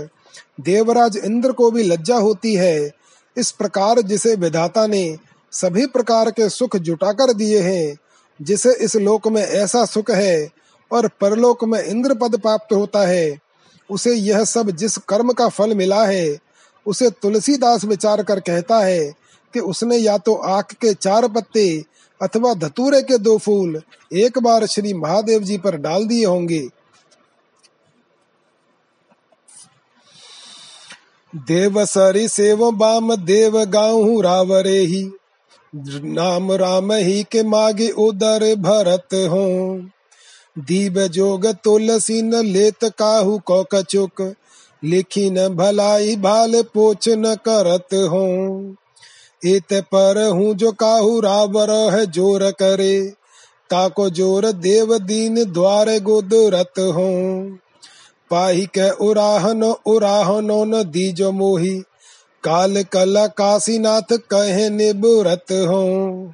[0.61, 2.91] देवराज इंद्र को भी लज्जा होती है।
[3.37, 5.17] इस प्रकार जिसे विधाता ने
[5.53, 7.97] सभी प्रकार के सुख जुटाकर दिए हैं,
[8.39, 10.49] जिसे इस लोक में ऐसा सुख है
[10.91, 13.37] और परलोक में इंद्र पद प्राप्त होता है,
[13.89, 16.37] उसे यह सब जिस कर्म का फल मिला है,
[16.85, 19.13] उसे तुलसीदास विचार कर कहता है
[19.53, 21.83] कि उसने या तो आख के चार पत्ते
[22.21, 23.81] अथवा धतूरे के दो फूल
[24.11, 26.67] एक बार श्री महादेव जी पर डाल दिए होंगे।
[31.35, 35.03] देव सरी सेव बाम देव गाऊ रावरे ही।
[36.03, 39.45] नाम राम ही के मागे उदर भरत हो।
[40.59, 44.21] दीव जोग तुलसी न लेत काहू को कचुक
[44.83, 48.27] लिखी न भलाई भाल पोच न करत हो।
[49.45, 52.99] इत पर हूँ जो काहू रावर है ज़ोर करे।
[53.69, 57.09] ताको ज़ोर देव दीन द्वार गुदरत हो।
[58.31, 61.77] पाही के उराहन, उराहनो न दीजो मोही।
[62.43, 66.33] काल कला काशीनाथ कहे निबुरत हो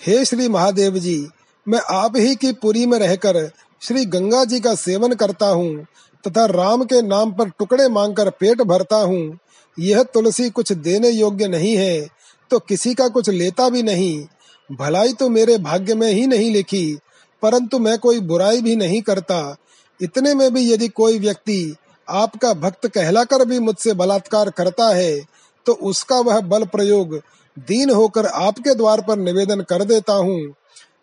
[0.00, 1.26] हे श्री महादेव जी,
[1.66, 3.48] मैं आप ही की पुरी में रहकर
[3.82, 5.84] श्री गंगा जी का सेवन करता हूँ,
[6.24, 9.38] तथा राम के नाम पर टुकड़े मांगकर पेट भरता हूँ।
[9.78, 12.06] यह तुलसी कुछ देने योग्य नहीं है
[12.50, 14.26] तो किसी का कुछ लेता भी नहीं।
[14.70, 16.98] भलाई तो मेरे भाग्य में ही नहीं लिखी
[17.44, 19.56] परंतु मैं कोई बुराई भी नहीं करता।
[20.00, 21.74] इतने में भी यदि कोई व्यक्ति
[22.08, 25.14] आपका भक्त कहलाकर भी मुझसे बलात्कार करता है
[25.66, 27.14] तो उसका वह बल प्रयोग
[27.58, 30.40] दीन होकर आपके द्वार पर निवेदन कर देता हूँ।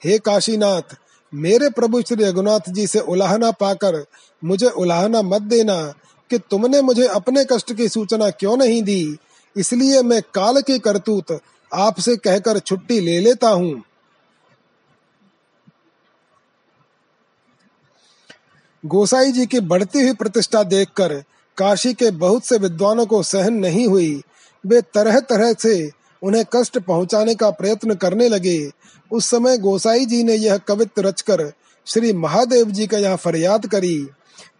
[0.04, 0.96] हे काशीनाथ,
[1.34, 4.04] मेरे प्रभु श्री रघुनाथ जी से उलाहना पाकर
[4.42, 5.78] मुझे उलाहना मत देना
[6.32, 9.18] कि तुमने मुझे अपने कष्ट की सूचना क्यों नहीं दी।
[9.56, 11.40] इसलिए मैं काल की करतूत
[11.72, 13.82] आपसे कहकर छुट्टी ले लेता हूँ।
[18.86, 21.24] गोसाई जी की बढ़ती हुई प्रतिष्ठा देखकर
[21.58, 24.24] काशी के बहुत से विद्वानों को सहन नहीं हुई।
[24.66, 25.92] वे तरह तरह से
[26.24, 28.72] उन्हें कष्ट पहुँचाने का प्रयत्न करने लगे।
[29.12, 31.52] उस समय गोसाई जी ने यह कवित्व रचकर
[31.86, 34.10] श्री महादेव जी का यहाँ फरियाद करी।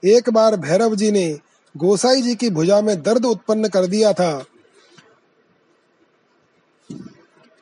[0.06, 1.40] एक बार भैरव जी ने
[1.78, 4.46] गोसाई जी की भुजा में दर्द उत्पन्न कर दिया था।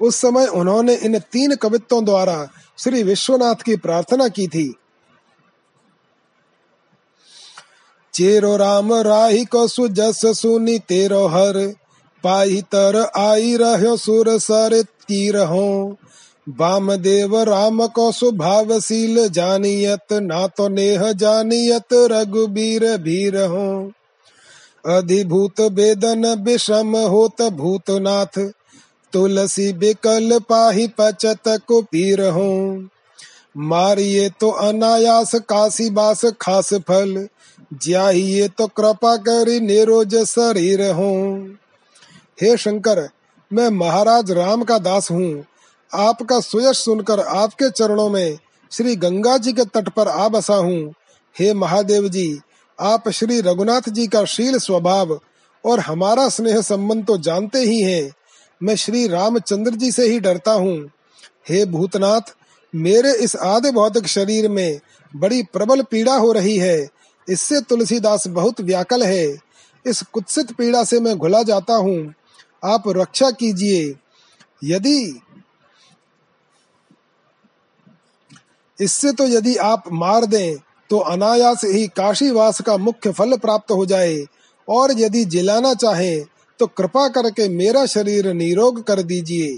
[0.01, 4.75] उस समय उन्होंने इन तीन कवित्वों द्वारा श्री विश्वनाथ की प्रार्थना की थी।
[8.13, 11.73] चेरो राम राही को सुजस सुनी तेरो हर।
[12.23, 15.97] पाई तर आई रहो सुर सर तीर हो।
[16.49, 23.91] वाम देव राम को सुभावशील जानियत, ना तो नेह जानियत, रघुबीर भीर हो।
[24.85, 28.51] अधिभूत वेदन विषम होत भूतनाथ,
[29.13, 32.83] तुलसी बिकल पाही पचत को पीर हो।
[33.57, 37.27] मारिए तो अनायास काशी बास खास फल
[37.71, 41.11] ज्याहिए तो कृपा करी निरोज शरीर हो।
[42.41, 43.09] हे शंकर,
[43.51, 45.45] मैं महाराज राम का दास हूँ।
[45.91, 48.37] आपका सुयश सुनकर आपके चरणों में
[48.71, 50.93] श्री गंगा जी के तट पर आ बसा हूँ।
[51.35, 52.39] हे महादेव जी,
[52.79, 55.19] आप श्री रघुनाथ जी का शील स्वभाव
[55.63, 58.11] और हमारा स्नेह संबंध तो जानते ही हैं।
[58.61, 60.77] मैं श्री रामचंद्र जी से ही डरता हूँ।
[61.49, 62.21] हे भूतनाथ,
[62.73, 64.79] मेरे इस आदि भौतिक शरीर में
[65.15, 69.27] बड़ी प्रबल पीड़ा हो रही है। इससे तुलसीदास बहुत व्याकल है।
[69.85, 72.13] इस कुत्सित पीड़ा से मैं घुला जाता हूँ।
[72.65, 73.95] आप रक्षा कीजिए।
[74.63, 75.21] यदि
[78.79, 80.57] इससे तो यदि आप मार दें
[80.89, 84.17] तो अनायास ही काशीवास का मुख्य फल प्राप्त हो जाए।
[84.67, 86.19] और यदि जिलाना चाहे
[86.59, 89.57] तो कृपा करके मेरा शरीर निरोग कर दीजिए।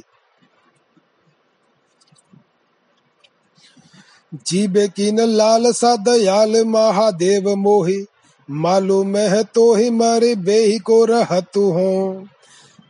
[4.34, 8.06] जीबे कीन लाल सा दयाल महादेव मोहि,
[8.52, 12.24] मालूम है तो ही मारे बेही को रहतु हो।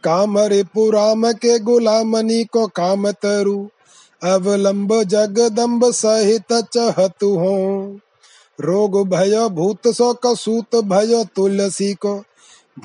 [0.03, 3.67] कामरे पुराम के गुलामनी को काम तरु,
[4.23, 7.97] अवलंब जगदम्ब सहित चहतु हो।
[8.61, 12.23] रोग भय भूत सो कसूत भय तुलसी को,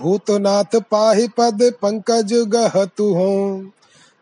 [0.00, 3.64] भूतनाथ पाहि पद पंकज गहतु हो।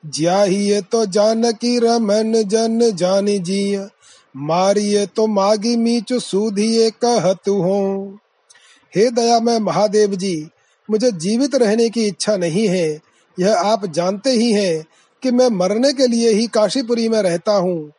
[0.06, 3.88] ज्याहिए तो जानकी रमन जन जानी जिय
[4.36, 8.18] मारिए तो मागी मीच सूधिए कहतु हो।
[8.96, 10.48] हे दया मैं महादेव जी,
[10.90, 13.00] मुझे जीवित रहने की इच्छा नहीं है।
[13.40, 14.84] यह आप जानते ही हैं
[15.22, 17.92] कि मैं मरने के लिए ही काशीपुरी में रहता हूँ।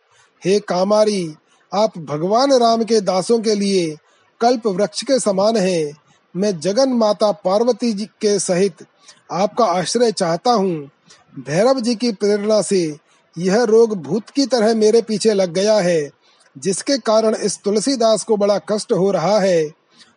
[0.45, 1.35] हे कामारी,
[1.73, 3.95] आप भगवान राम के दासों के लिए
[4.41, 5.93] कल्प वृक्ष के समान हैं।
[6.35, 8.85] मैं जगन माता पार्वती जी के सहित
[9.31, 10.91] आपका आश्रय चाहता हूँ।
[11.39, 12.97] भैरव जी की प्रेरणा से
[13.37, 16.14] यह रोग भूत की तरह मेरे पीछे लग गया है।
[16.55, 19.63] जिसके कारण इस तुलसीदास को बड़ा कष्ट हो रहा है।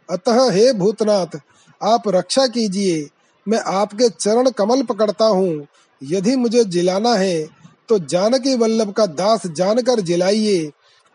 [0.09, 1.38] अतः हे भूतनाथ,
[1.81, 3.09] आप रक्षा कीजिए।
[3.46, 5.66] मैं आपके चरण कमल पकड़ता हूँ।
[6.03, 7.46] यदि मुझे जिलाना है
[7.88, 10.70] तो जानकी वल्लभ का दास जानकर जिलाइए।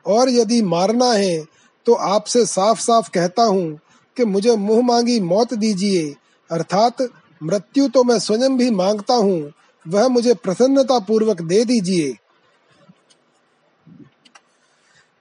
[0.05, 1.43] और यदि मारना है
[1.85, 3.79] तो आपसे साफ़ साफ़ कहता हूँ
[4.17, 6.03] कि मुझे मुँह मांगी मौत दीजिए।
[6.49, 7.01] अर्थात
[7.41, 9.51] मृत्यु तो मैं स्वयं भी माँगता हूँ,
[9.85, 12.13] वह मुझे प्रसन्नता पूर्वक दे दीजिए।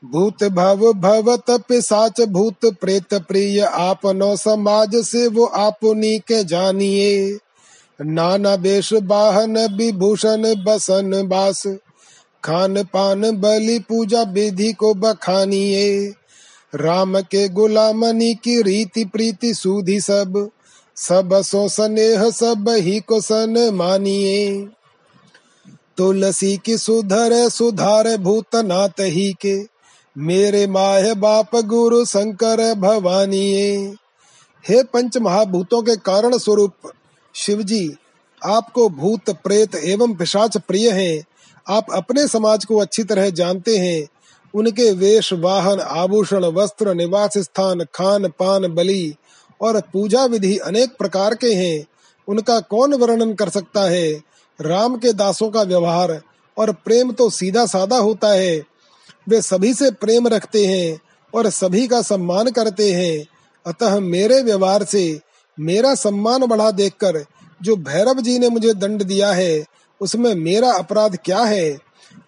[0.05, 7.39] भूत भव भवत पिसाच भूत प्रेत प्रिय आपनो समाज से वो आपनी के जानिए।
[8.01, 11.67] नाना बेश बाहन विभूषण बसन बास।
[12.45, 16.13] खान पान बलि पूजा विधि को बखानिए।
[16.75, 20.51] राम के गुलामनी की रीति प्रीति सुधी सब।
[20.97, 24.69] सब सो स्नेह सब ही को सन मानिए।
[25.97, 29.72] तुलसी की सुधर सुधार भूतनाथ ही के।
[30.19, 33.55] मेरे माह बाप गुरु शंकर भवानी
[34.69, 36.73] हे पंच महाभूतों के कारण स्वरूप,
[37.35, 37.97] शिवजी,
[38.45, 41.25] आपको भूत, प्रेत एवं पिशाच प्रिय हैं।
[41.69, 44.09] आप अपने समाज को अच्छी तरह जानते हैं।
[44.55, 49.15] उनके वेश, वाहन, आभूषण, वस्त्र, निवास स्थान, खान, पान, बलि
[49.61, 51.87] और पूजा विधि अनेक प्रकार के हैं।
[52.29, 54.13] उनका कौन वर्णन कर सकता है?
[54.61, 56.23] राम के दासों का व्यवहार
[56.59, 58.72] और प्रेम तो सीधा साधा होता है।
[59.29, 61.01] वे सभी से प्रेम रखते हैं
[61.35, 63.27] और सभी का सम्मान करते हैं।
[63.67, 65.21] अतः मेरे व्यवहार से
[65.59, 67.25] मेरा सम्मान बढ़ा देखकर
[67.63, 69.65] जो भैरव जी ने मुझे दंड दिया है,
[70.01, 71.79] उसमें मेरा अपराध क्या है?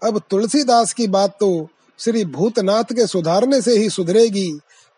[0.04, 4.52] अब तुलसीदास की बात तो श्री भूतनाथ के सुधारने से ही सुधरेगी।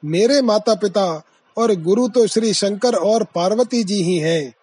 [0.05, 1.23] मेरे माता पिता
[1.57, 4.55] और गुरु तो श्री शंकर और पार्वती जी ही हैं।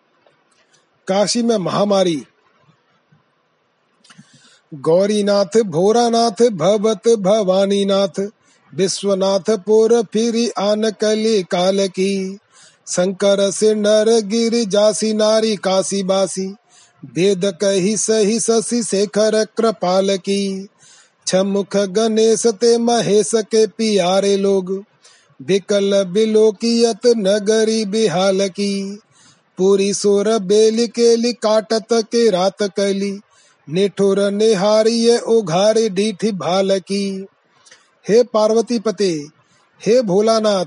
[1.07, 2.23] काशी में महामारी
[4.73, 8.21] गौरीनाथ, भोरानाथ, भवत भवानी नाथ
[8.75, 12.37] विश्वनाथ, पुर, फिर आन कली काल की
[12.87, 16.47] शंकर से नर गिर, जासी, नारी, काशी, बासी,
[17.05, 20.67] वेद कही, सही, शशि, शेखर कृपाल की
[21.27, 24.83] छमुख, गणेश, ते महेश, के पियारे लोग,
[25.41, 28.99] विकल बिलोकियत नगरी बिहाल की
[29.57, 33.19] पूरी, सोर, बेल, केली, काटत, के रात, कली
[33.69, 37.25] निठुर निहारी उघारी डीठी भाल की
[38.09, 39.25] हे पार्वती पते,
[39.85, 40.65] हे भोलानाथ,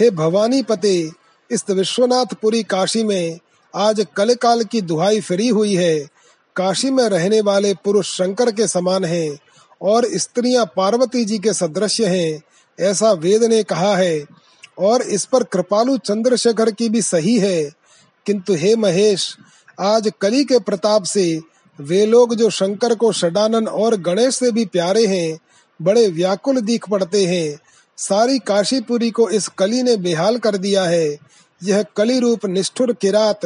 [0.00, 1.10] हे भवानी पते,
[1.50, 3.38] इस विश्वनाथपुरी काशी में
[3.76, 6.08] आज कल काल की दुहाई फ्री हुई है।
[6.56, 9.38] काशी में रहने वाले पुरुष शंकर के समान हैं
[9.82, 12.42] और स्त्रियाँ पार्वती जी के सदृश्य हैं,
[12.80, 14.24] ऐसा वेद ने कहा है।
[14.78, 17.72] और इस पर कृपालु चंद्रशेखर की भी सही है।
[18.26, 19.36] किंतु हे महेश,
[19.80, 21.40] आज कली के प्रताप से
[21.80, 25.38] वे लोग जो शंकर को षडानन और गणेश से भी प्यारे हैं,
[25.82, 27.58] बड़े व्याकुल दिख पड़ते हैं।
[27.96, 31.18] सारी काशीपुरी को इस कली ने बेहाल कर दिया है।
[31.62, 33.40] यह कली रूप निष्ठुर किरात,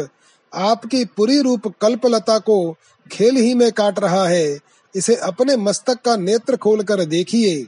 [0.54, 2.76] आपकी पूरी रूप कल्पलता को
[3.12, 4.58] खेल ही में काट रहा है।
[4.96, 7.66] इसे अपने मस्तक का नेत्र खोलकर देखिए।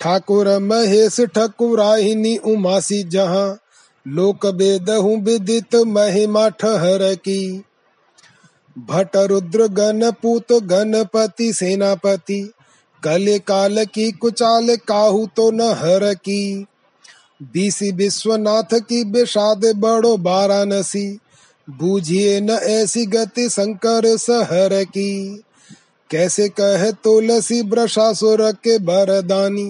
[0.00, 3.58] ठाकुर महेश ठकुराहिनी उमासी जहाँ,
[4.08, 7.62] लोक बेदहु विदित महिमा ठहर की।
[8.76, 12.40] भट रुद्र गणपूत गणपति सेनापति
[13.02, 16.66] कले काल की कुचाल काहू तो न हर की।
[17.42, 21.06] बीसी विश्वनाथ की विषाद बड़ो बारानसी
[21.68, 25.42] बूझिए न ऐसी गति शंकर सहर की।
[26.10, 29.64] कैसे कहे तुलसी ब्रशासुर के बरदानी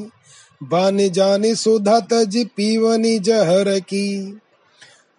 [0.63, 4.41] बानी जानी सुधा तजी पीवनी जहर की।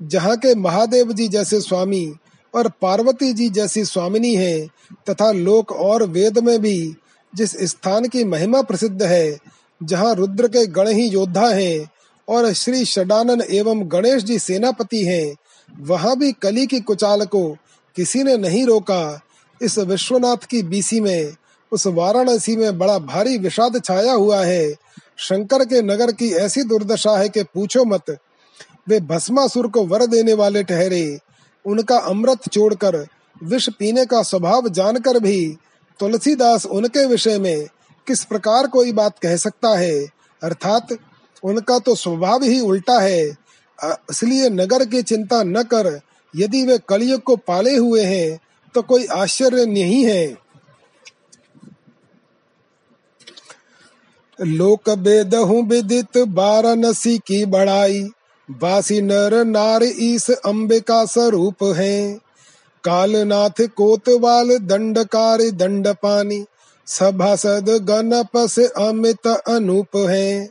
[0.02, 2.06] जहाँ के महादेव जी जैसे स्वामी
[2.56, 4.68] और पार्वती जी जैसी स्वामिनी है,
[5.10, 6.96] तथा लोक और वेद में भी,
[7.36, 9.38] जिस स्थान की महिमा प्रसिद्ध है,
[9.84, 11.92] जहाँ रुद्र के गण ही योद्धा हैं,
[12.30, 15.36] और श्री षडानन एवं गणेश जी सेनापति हैं,
[15.80, 17.58] वहाँ भी कली की कुचाल को
[17.96, 19.22] किसी ने नहीं रोका।
[19.62, 21.36] इस विश्वनाथ की बीसी में,
[21.72, 24.74] उस वाराणसी में बड़ा भारी विषाद छाया हुआ है।
[25.18, 28.18] शंकर के नगर की ऐसी दुर्दशा है कि पूछो मत,
[28.90, 31.20] वे भस्मासुर को वर देने वाले ठहरे
[31.66, 33.08] उनका अमृत छोड़कर
[33.44, 35.58] विष पीने का स्वभाव जानकर भी
[36.00, 37.68] तुलसीदास उनके विषय में
[38.08, 40.06] किस प्रकार कोई बात कह सकता है?
[40.44, 40.88] अर्थात,
[41.44, 43.38] उनका तो स्वभाव ही उल्टा है।
[43.84, 46.02] इसलिए नगर की चिंता न कर,
[46.36, 48.40] यदि वे कलयुग को पाले हुए हैं
[48.76, 50.36] तो कोई आश्चर्य नहीं है।
[54.42, 58.10] लोक बेदहु विदित बाराणसी की बड़ाई
[58.50, 62.20] बासी नर नार ईस अम्बे का स्वरूप है
[62.84, 66.40] कालनाथ कोतवाल दंडकार दंड पानी
[66.88, 70.48] सभा सभासद गणपस अमित अनूप है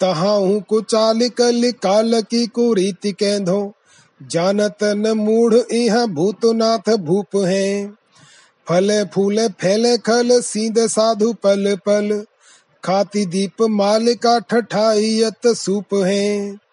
[0.00, 3.60] तहाहू कुचाल कल काल की कुरीति कैधो
[4.20, 7.68] जानत न मूढ़ इह भूतनाथ भूप है
[8.66, 12.12] फले फूले फैले खल सीध साधु पल पल
[12.84, 16.63] खाती दीप मालिका ठठाइयत सूप है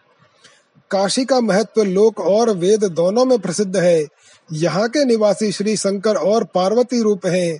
[0.92, 4.08] काशी का महत्व लोक और वेद दोनों में प्रसिद्ध है।
[4.54, 7.60] यहाँ के निवासी श्री शंकर और पार्वती रूप हैं।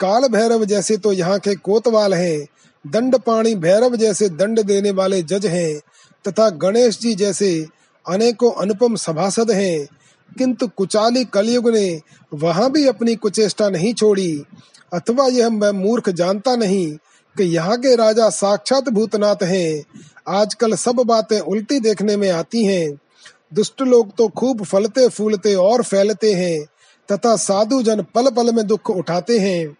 [0.00, 2.46] काल भैरव जैसे तो यहाँ के कोतवाल हैं।
[2.86, 5.80] दंड पाणी भैरव जैसे दंड देने वाले जज हैं।
[6.28, 7.66] तथा गणेश जी जैसे
[8.08, 9.86] अनेकों अनुपम सभासद हैं।
[10.38, 12.00] किंतु कुचाली कलयुग ने
[12.34, 14.44] वहाँ भी अपनी कुचेष्टा नहीं छोड़ी।
[14.92, 16.96] अथवा यह मैं मूर्ख जानता नहीं
[17.36, 19.84] कि यहाँ के राजा साक्षात भूतनाथ हैं।
[20.28, 22.98] आजकल सब बातें उल्टी देखने में आती हैं।
[23.54, 26.64] दुष्ट लोग तो खूब फलते, फूलते और फैलते हैं,
[27.08, 29.76] तथा साधु जन पल पल में दुख उठाते हैं।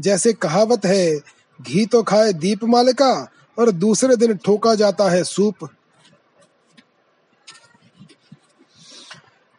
[0.00, 1.18] जैसे कहावत है,
[1.60, 3.12] घी तो खाए दीप मालिका
[3.58, 5.68] और दूसरे दिन ठोका जाता है सूप।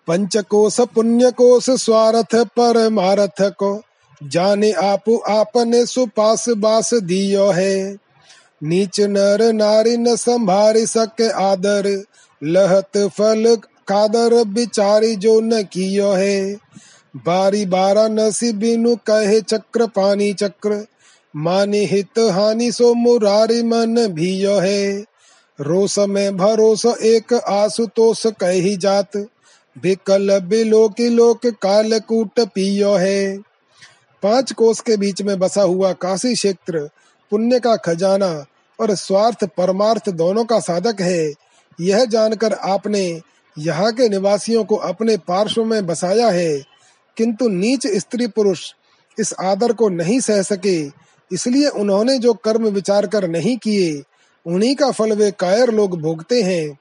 [0.08, 3.76] पंचकोश पुण्य कोश स्वार्थ परमारथ को
[4.24, 7.98] जाने आपु आपने सुपास बास दियो है।
[8.64, 12.04] नीच नर नारी न संभारी सके आदर,
[12.44, 13.58] लहत फल
[13.88, 16.54] कादर बिचारी जो न कियो है।
[17.16, 20.86] बारी बारा नसी बिनु कहे चक्र पानी चक्र,
[21.36, 25.06] मानी हित हानि सो मुरारी मन भियो है।
[25.62, 29.18] रोस में भरोस एक आसुतोष कही जात,
[29.78, 33.51] बिकल बिलो लोक काल कूट पियो है।
[34.24, 36.90] पाँच कोस के बीच में बसा हुआ काशी क्षेत्र,
[37.32, 38.46] पुण्य का खजाना
[38.80, 41.34] और स्वार्थ परमार्थ दोनों का साधक है।
[41.82, 43.22] यह जानकर आपने
[43.58, 46.64] यहाँ के निवासियों को अपने पार्श्व में बसाया है।
[47.18, 48.74] किंतु नीच स्त्री पुरुष
[49.20, 50.88] इस आदर को नहीं सह सके,
[51.34, 54.04] इसलिए उन्होंने जो कर्म विचार कर नहीं किए,
[54.46, 56.80] उन्हीं का फल वे कायर लोग भोगते हैं।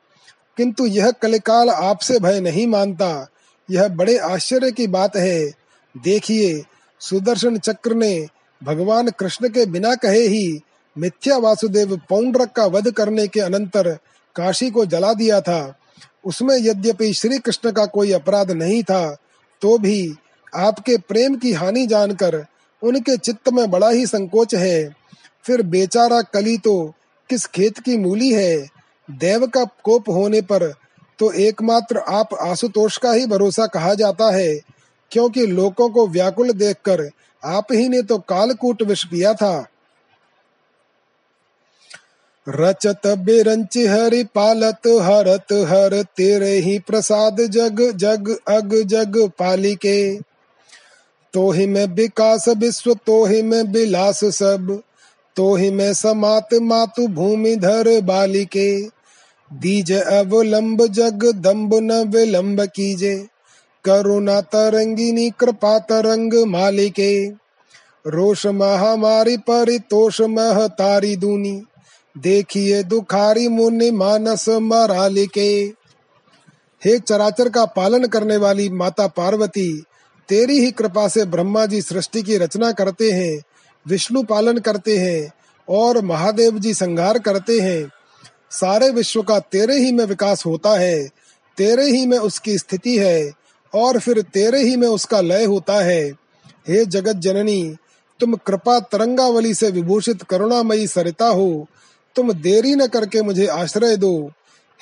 [0.57, 3.29] किंतु यह कलिकाल आपसे भय नहीं मानता।
[3.70, 5.53] यह बड़े आश्चर्य की बात है।
[6.03, 6.64] देखिए
[7.01, 8.27] सुदर्शन चक्र ने
[8.63, 10.61] भगवान कृष्ण के बिना कहे ही
[10.97, 13.89] मिथ्या वासुदेव पौंड्रक का वध करने के अनंतर
[14.37, 15.77] काशी को जला दिया था।
[16.25, 19.17] उसमें यद्यपि श्री कृष्ण का कोई अपराध नहीं था
[19.63, 20.15] तो भी
[20.53, 22.45] आपके प्रेम की हानि जानकर
[22.83, 24.89] उनके चित्त में बड़ा ही संकोच है।
[25.45, 26.75] फिर बेचारा कली तो
[27.31, 28.57] किस खेत की मूली है?
[29.09, 30.67] देव का कोप होने पर
[31.19, 34.55] तो एकमात्र आप आशुतोष का ही भरोसा कहा जाता है।
[35.11, 37.08] क्योंकि लोगों को व्याकुल देखकर
[37.42, 39.67] आप ही ने तो कालकूट विष पिया था।
[42.46, 50.17] रचत बिरंच हरि पालत, हरत हर तेरे ही प्रसाद जग जग अग, जग पालिके।
[51.35, 54.81] तो ही में विकास विश्व तो ही में विलास सब
[55.37, 58.81] तो ही में समात मातु भूमि धर बालिके।
[59.50, 63.15] दीज अवलंब जग दम्ब न विलंब कीजे।
[63.85, 67.28] करुणा तरंगिनी कृपा तरंग मालिके।
[68.06, 71.62] रोष महामारी परितोष मह तारी दूनी।
[72.18, 75.72] देखिए दुखारी मुनि मानस मरालिके।
[76.85, 79.85] हे चराचर का पालन करने वाली माता पार्वती,
[80.28, 83.42] तेरी ही कृपा से ब्रह्मा जी सृष्टि की रचना करते हैं,
[83.88, 85.33] विष्णु पालन करते हैं,
[85.68, 87.90] और महादेव जी संहार करते हैं।
[88.50, 91.08] सारे विश्व का तेरे ही में विकास होता है,
[91.56, 93.40] तेरे ही में उसकी स्थिति है
[93.75, 96.10] और फिर तेरे ही में उसका लय होता है।
[96.68, 97.77] हे जगत जननी,
[98.21, 101.66] तुम कृपा तरंगावली से विभूषित करुणामयी सरिता हो।
[102.16, 104.31] तुम देरी न करके मुझे आश्रय दो।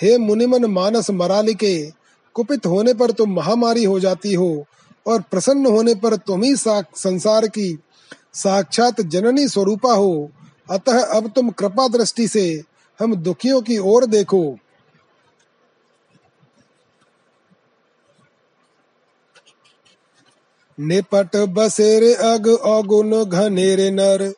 [0.02, 1.92] हे मुनिमन मानस मरालिके,
[2.34, 4.64] कुपित होने पर तुम महामारी हो जाती हो
[5.06, 7.78] और प्रसन्न होने पर तुम ही संसार की
[8.34, 10.30] साक्षात जननी स्वरूपा हो।
[10.70, 12.62] अतः अब तुम कृपा दृष्टि से
[13.00, 14.56] हम दुखियों की ओर देखो।
[20.80, 24.34] निपट बसेरे अग अगुन घनेरे नर।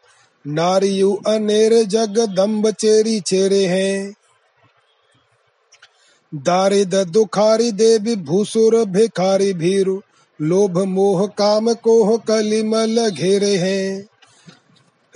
[0.47, 4.14] नारियु अनेर जग दम्ब चेरी चेरे हैं।
[6.34, 10.01] दारिद दुखारी देवी भूसुर भिखारी भीरु।
[10.41, 14.09] लोभ मोह काम कोह कलिमल घेरे हैं।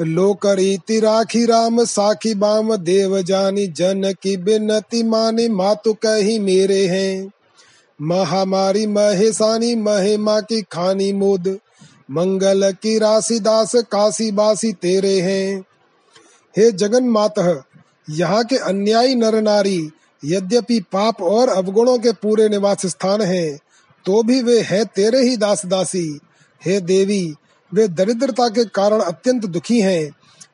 [0.01, 7.31] लोकरीति राखी राम साखी बाम देव जानी। जन की बिनती मानी मातु कही मेरे हैं।
[8.01, 11.49] महामारी महेशानी महिमा की खानी मुद।
[12.11, 15.61] मंगल की राशि दास काशी बासी तेरे हैं।
[16.55, 17.39] हे जगन मात
[18.11, 19.91] यहाँ के अन्यायी नर नारी
[20.25, 23.59] यद्यपि पाप और अवगुणों के पूरे निवास स्थान हैं,
[24.05, 26.21] तो भी वे हैं तेरे ही दास दासी।
[26.63, 27.35] हे देवी
[27.73, 30.11] वे दरिद्रता के कारण अत्यंत दुखी हैं।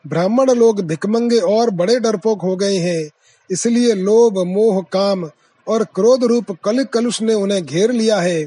[0.07, 3.11] ब्राह्मण लोग भिकमंगे और बड़े डरपोक हो गए हैं
[3.51, 5.31] इसलिए लोभ मोह काम
[5.69, 8.45] और क्रोध रूप कल कलुष ने उन्हें घेर लिया है।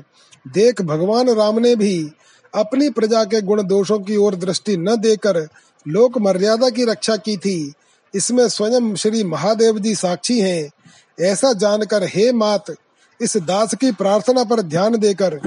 [0.48, 2.12] देख भगवान राम ने भी
[2.56, 5.48] अपनी प्रजा के गुण दोषों की ओर दृष्टि न देकर
[5.88, 7.74] लोक मर्यादा की रक्षा की थी।
[8.16, 10.72] इसमें स्वयं श्री महादेव जी साक्षी हैं।
[11.22, 12.66] ऐसा जानकर हे मात,
[13.22, 15.40] इस दास की प्रार्थना पर ध्यान देकर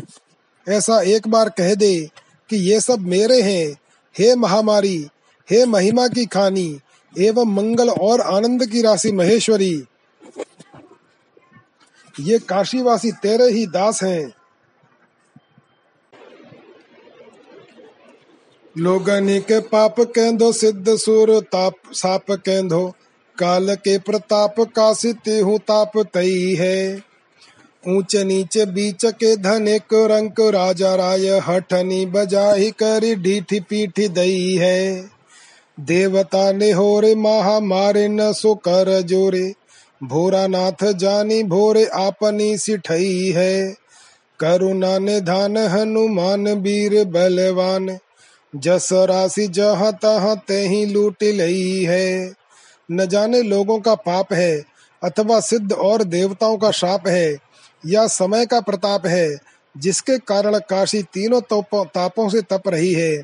[0.68, 2.10] ऐसा एक बार कह दे
[2.50, 3.76] कि ये सब मेरे हैं।
[4.18, 5.06] हे महामारी,
[5.50, 6.80] हे महिमा की खानी,
[7.18, 9.84] एवं मंगल और आनंद की राशि महेश्वरी
[12.20, 14.32] ये काशीवासी तेरे ही दास हैं।
[18.78, 22.94] लोगनी के पाप केंदो, सिद्ध सुर ताप, साप केंदो।
[23.38, 27.02] काल के प्रताप काशी तेहु ताप तई है।
[27.88, 35.10] ऊँचे नीचे बीच के धनिक रंक राजा राय, हठनी बजाही करी ढीठी पीठी दई है।
[35.80, 39.54] देवता ने हो रे महा मारे न सो कर जोरे।
[40.04, 43.74] भोरा नाथ जानी भोरे आपनी सिठई है।
[44.40, 47.98] करुणा ने धान हनुमान वीर बलवान
[48.56, 52.32] जस राशि जहाँ तहाँ ते ही लूट लई है।
[52.90, 54.64] न जाने लोगों का पाप है,
[55.02, 57.36] अथवा सिद्ध और देवताओं का शाप है,
[57.86, 59.36] या समय का प्रताप है,
[59.76, 61.40] जिसके कारण काशी तीनों
[61.84, 63.22] तापों से तप रही है।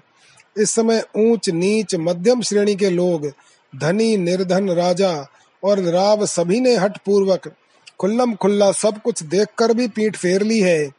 [0.58, 3.32] इस समय ऊंच नीच मध्यम श्रेणी के लोग,
[3.76, 5.26] धनी निर्धन राजा
[5.64, 7.52] और राव सभी ने हट पूर्वक
[8.00, 10.90] खुल्लम खुल्ला सब कुछ देखकर भी पीठ फेर ली है।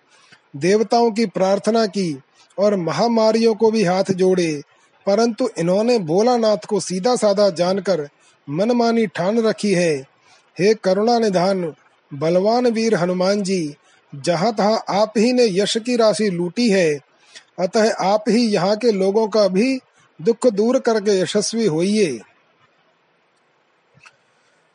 [0.55, 2.19] देवताओं की प्रार्थना की
[2.59, 4.61] और महामारियों को भी हाथ जोड़े।
[5.05, 8.09] परंतु इन्होंने भोलानाथ को सीधा साधा जानकर
[8.49, 9.95] मनमानी ठान रखी है।
[10.59, 11.73] हे करुणा निधान
[12.13, 13.75] बलवान वीर हनुमान जी,
[14.15, 16.99] जहाँ तहाँ आप ही ने यश की राशि लूटी है,
[17.59, 19.79] अतः आप ही यहाँ के लोगों का भी
[20.21, 22.19] दुख दूर करके यशस्वी होइए।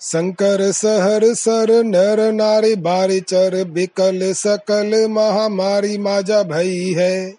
[0.00, 7.34] शंकर सहर सर नर नारी बारी चर बिकल सकल महामारी माजा भई है।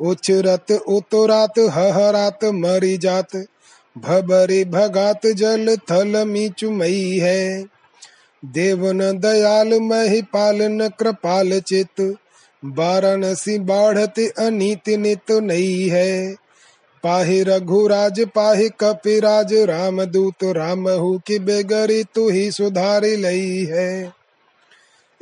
[0.00, 3.36] उचरत उतरात हहरात मरी जात,
[3.98, 7.64] भबरी भगात जल थल मीचु मई है।
[8.44, 12.14] देवन दयाल मही पालन कृपाल चित,
[12.64, 16.36] वाराणसी बाढ़त अनित नित नहीं है।
[17.02, 24.12] पाहि रघुराज, पाहि कपिराज राम दूत राम हु की बेगरी तू ही सुधारी लई है।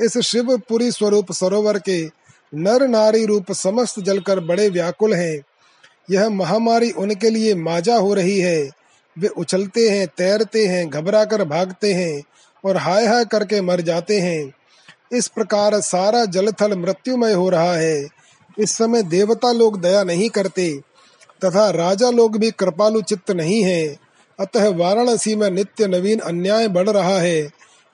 [0.01, 2.11] इस शिवपुरी स्वरूप सरोवर के
[2.55, 5.43] नर नारी रूप समस्त जलकर बड़े व्याकुल हैं।
[6.11, 8.71] यह महामारी उनके लिए माजा हो रही है।
[9.19, 12.23] वे उछलते हैं, तैरते हैं घबरा कर भागते हैं
[12.65, 14.53] और हाय हाय करके मर जाते हैं।
[15.13, 18.07] इस प्रकार सारा जलथल मृत्युमय हो रहा है।
[18.59, 20.81] इस समय देवता लोग दया नहीं करते।
[21.45, 23.97] तथा राजा लोग भी कृपालु चित्त नहीं है।
[24.41, 27.43] अतः वाराणसी में नित्य नवीन अन्याय बढ़ रहा है।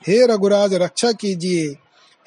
[0.08, 1.66] हे रघुराज, रक्षा कीजिए।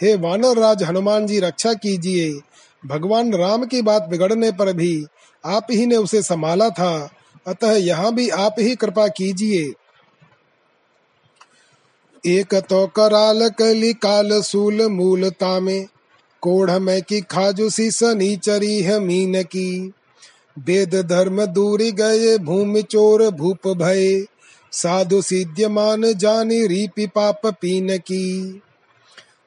[0.02, 2.40] हे वानर राज हनुमान जी रक्षा कीजिए।
[2.86, 5.06] भगवान राम की बात बिगड़ने पर भी
[5.46, 7.10] आप ही ने उसे संभाला था।
[7.48, 9.74] अतः यहाँ भी आप ही कृपा कीजिए।
[12.26, 15.86] एक तो कराल कली काल सूल मूलता में
[16.42, 19.94] कोढ़ में की खाजुसी सनीचरी है मीन की।
[20.60, 24.26] वेद धर्म दूरी गए, भूमि चोर भूप भय।
[24.72, 28.62] साधु सिद्ध्यमान जानी, रीपि पाप पीन की।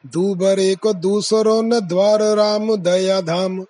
[0.06, 3.62] दूबरे को दूसरो न द्वार राम दया धाम।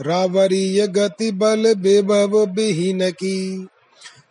[0.00, 3.68] रावरीय गति बल बेबव बिहीन की।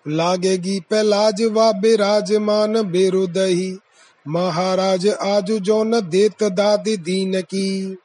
[0.08, 3.78] लागेगी पहलाज वा बिराजमान बेरुदही।
[4.28, 7.98] महाराज आज जो न देत दादी दीन की।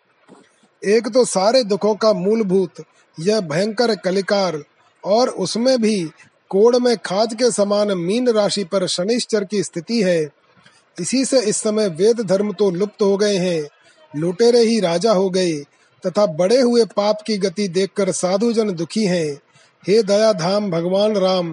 [0.84, 2.84] एक तो सारे दुखों का मूलभूत
[3.20, 4.62] यह भयंकर कलिकार
[5.04, 6.02] और उसमें भी
[6.50, 10.20] कोड़ में खाज के समान मीन राशि पर शनिश्चर की स्थिति है।
[10.98, 13.68] इसी से इस समय वेद धर्म तो लुप्त हो गए हैं।
[14.14, 15.52] लुटेरे ही राजा हो गए
[16.04, 19.40] तथा बड़े हुए पाप की गति देखकर साधु जन दुखी हैं।
[19.84, 21.52] हे दया धाम भगवान राम,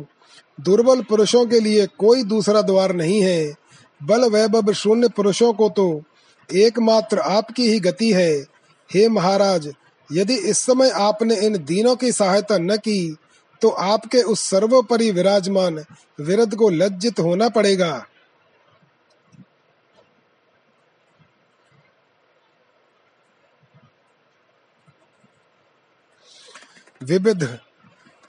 [0.57, 3.53] दुर्बल पुरुषों के लिए कोई दूसरा द्वार नहीं है।
[4.01, 6.03] बल वैभव शून्य पुरुषों को तो
[6.49, 8.33] एकमात्र आपकी ही गति है।
[8.89, 9.67] हे महाराज
[10.09, 13.17] यदि इस समय आपने इन दीनों की सहायता न की
[13.61, 15.83] तो आपके उस सर्वोपरि विराजमान
[16.19, 18.05] विरद को लज्जित होना पड़ेगा।
[27.01, 27.43] विविध,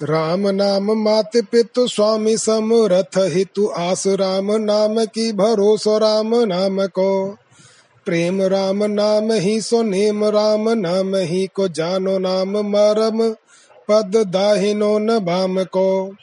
[0.00, 7.38] राम नाम मात पितु स्वामी समरथ हितु आस राम नाम की भरोसो राम नाम को।
[8.06, 13.30] प्रेम राम नाम ही सो नेम राम नाम ही को जानो नाम मरम,
[13.88, 16.14] पद दाहिनो न भाम को।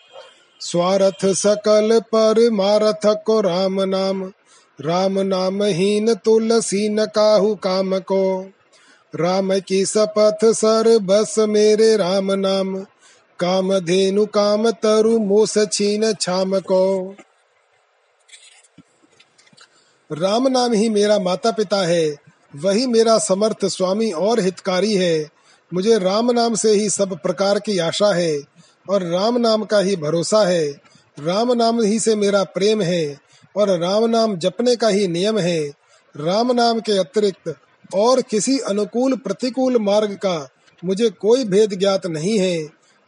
[0.59, 4.23] स्वार्थ सकल पर मारथ को राम नाम
[4.81, 8.45] राम नाम हीन तुलसी न काहू काम को।
[9.15, 12.77] राम की शपथ सर बस मेरे राम नाम,
[13.39, 17.15] काम धेनु काम तरु मोस छीन छाम को।
[20.11, 22.15] राम नाम ही मेरा माता पिता है,
[22.55, 25.29] वही मेरा समर्थ स्वामी और हितकारी है।
[25.71, 28.41] मुझे राम नाम से ही सब प्रकार की आशा है
[28.89, 30.67] और राम नाम का ही भरोसा है।
[31.19, 33.17] राम नाम ही से मेरा प्रेम है
[33.55, 35.59] और राम नाम जपने का ही नियम है।
[36.15, 37.53] राम नाम के अतिरिक्त
[37.95, 40.49] और किसी अनुकूल प्रतिकूल मार्ग का
[40.83, 42.57] मुझे कोई भेद ज्ञात नहीं है।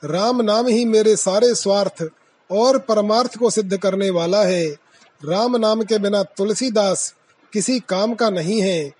[0.04, 2.04] राम नाम ही मेरे सारे स्वार्थ
[2.50, 4.85] और परमार्थ को सिद्ध करने वाला है।
[5.22, 7.14] राम नाम के बिना तुलसीदास
[7.54, 8.92] किसी काम का नहीं है।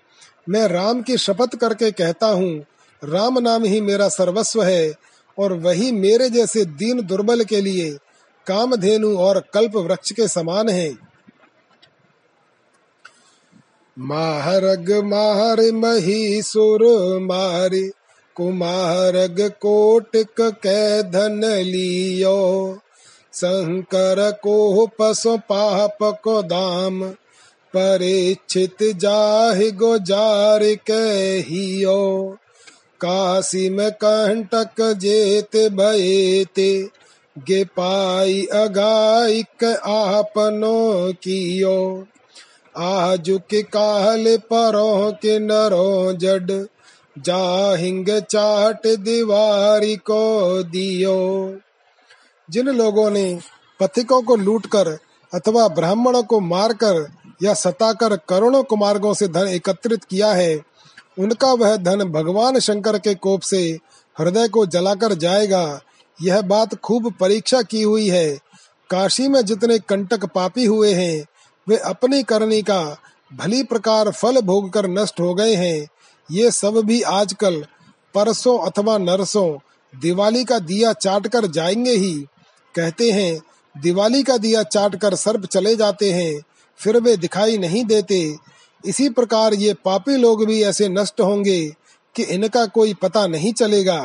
[0.48, 2.64] मैं राम की शपथ करके कहता हूँ,
[3.02, 4.94] राम नाम ही मेरा सर्वस्व है
[5.38, 7.90] और वही मेरे जैसे दीन दुर्बल के लिए
[8.46, 10.90] कामधेनु और कल्प वृक्ष के समान है।
[13.98, 15.60] माहरग मार
[16.42, 16.82] सुर
[17.22, 17.90] मारे,
[18.36, 22.36] कुमारग कोटिक कै धन लियो।
[23.36, 27.04] शंकर को पशु पाप को दाम,
[27.76, 32.36] परीक्षित जाहि जार कहियो
[33.00, 36.88] काशी में कंटक जेत भयते
[37.38, 42.06] गे पाई अगाइक आपनो कियो।
[42.76, 46.66] आजु के काल परो के नरो जड,
[47.18, 51.58] जाहिंग चाट दीवारी को दियो।
[52.50, 53.40] जिन लोगों ने
[53.80, 54.98] पथिकों को लूटकर
[55.34, 60.62] अथवा ब्राह्मणों को मारकर या सताकर करोड़ों कुमार्गों से धन एकत्रित किया है,
[61.18, 63.78] उनका वह धन भगवान शंकर के कोप से
[64.18, 65.80] हृदय को जलाकर जाएगा।
[66.22, 68.38] यह बात खूब परीक्षा की हुई है।
[68.90, 71.26] काशी में जितने कंटक पापी हुए हैं,
[71.68, 72.96] वे अपनी करनी का
[73.34, 75.88] भली प्रकार फल भोग कर नष्ट हो गए हैं।
[76.30, 77.66] ये सब भी आजकल
[78.14, 79.58] परसों अथवा नरसों
[80.00, 82.26] दिवाली का दिया चाट कर जाएँगे ही।
[82.76, 83.40] कहते हैं,
[83.74, 86.42] दिवाली का दिया चाट कर सर्प चले जाते हैं,
[86.80, 88.36] फिर वे दिखाई नहीं देते।
[88.84, 91.60] इसी प्रकार ये पापी लोग भी ऐसे नष्ट होंगे
[92.16, 93.98] कि इनका कोई पता नहीं चलेगा।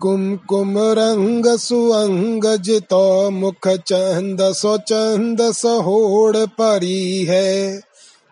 [0.00, 7.80] कुमकुम रंग सुअंग जितो मुख चंद सो चंद सहोड़ परी है।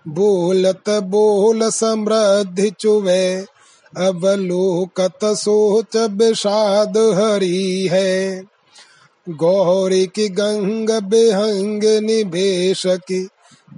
[0.08, 3.44] बोलत बोल समृद्धि चुवे
[3.96, 8.42] अब लोकत सोच विषाद हरी है।
[9.28, 13.28] गौरी की गंग बेहंग निवेश की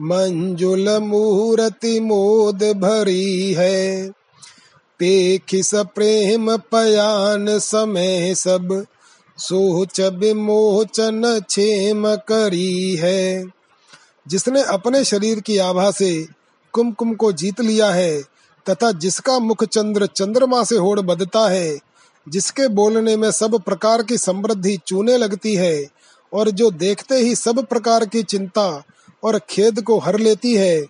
[0.00, 4.08] मंजुल मूर्ति मोद भरी है।
[4.98, 8.86] पेखिस प्रेम पयान समय सब,
[9.38, 13.44] सोच विमोचन छेम करी है।
[14.28, 16.26] जिसने अपने शरीर की आभा से
[16.72, 18.31] कुमकुम को जीत लिया है
[18.70, 21.78] तथा जिसका मुख चंद्र चंद्रमा से होड़ बदता है,
[22.28, 25.86] जिसके बोलने में सब प्रकार की समृद्धि चूने लगती है,
[26.32, 28.82] और जो देखते ही सब प्रकार की चिंता
[29.24, 30.86] और खेद को हर लेती है,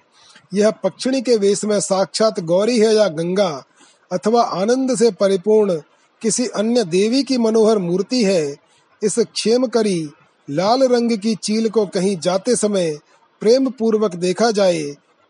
[0.54, 3.64] यह पक्षिणी के वेश में साक्षात गौरी है या गंगा,
[4.10, 5.80] अथवा आनंद से परिपूर्ण
[6.22, 8.56] किसी अन्य देवी की मनोहर मूर्ति है,
[9.02, 10.10] इस क्षेम करी
[10.50, 12.98] लाल रंग की चील को कहीं जाते समय
[13.40, 14.82] प्रेम पूर्वक देखा जाए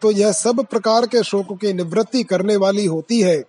[0.03, 3.45] तो यह सब प्रकार के शोक की निवृत्ति करने वाली होती है।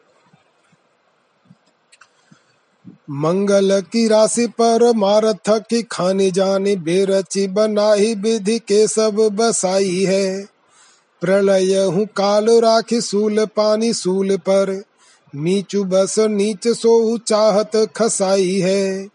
[3.10, 10.46] मंगल की राशि पर मारथ की खानी जानी बेरची बनाई, विधि के सब बसाई है।
[11.22, 14.84] प्रलय हूँ काल राखी, सूल पानी सूल पर।
[15.36, 19.08] नीचु बस नीच सो चाहत खसाई है।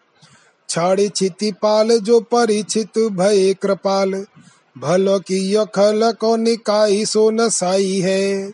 [0.69, 4.27] छाड़ी छिति पाल, जो परिचित भय कृपाल।
[4.79, 8.51] भलो की यखल को निकाई सो नसाई है।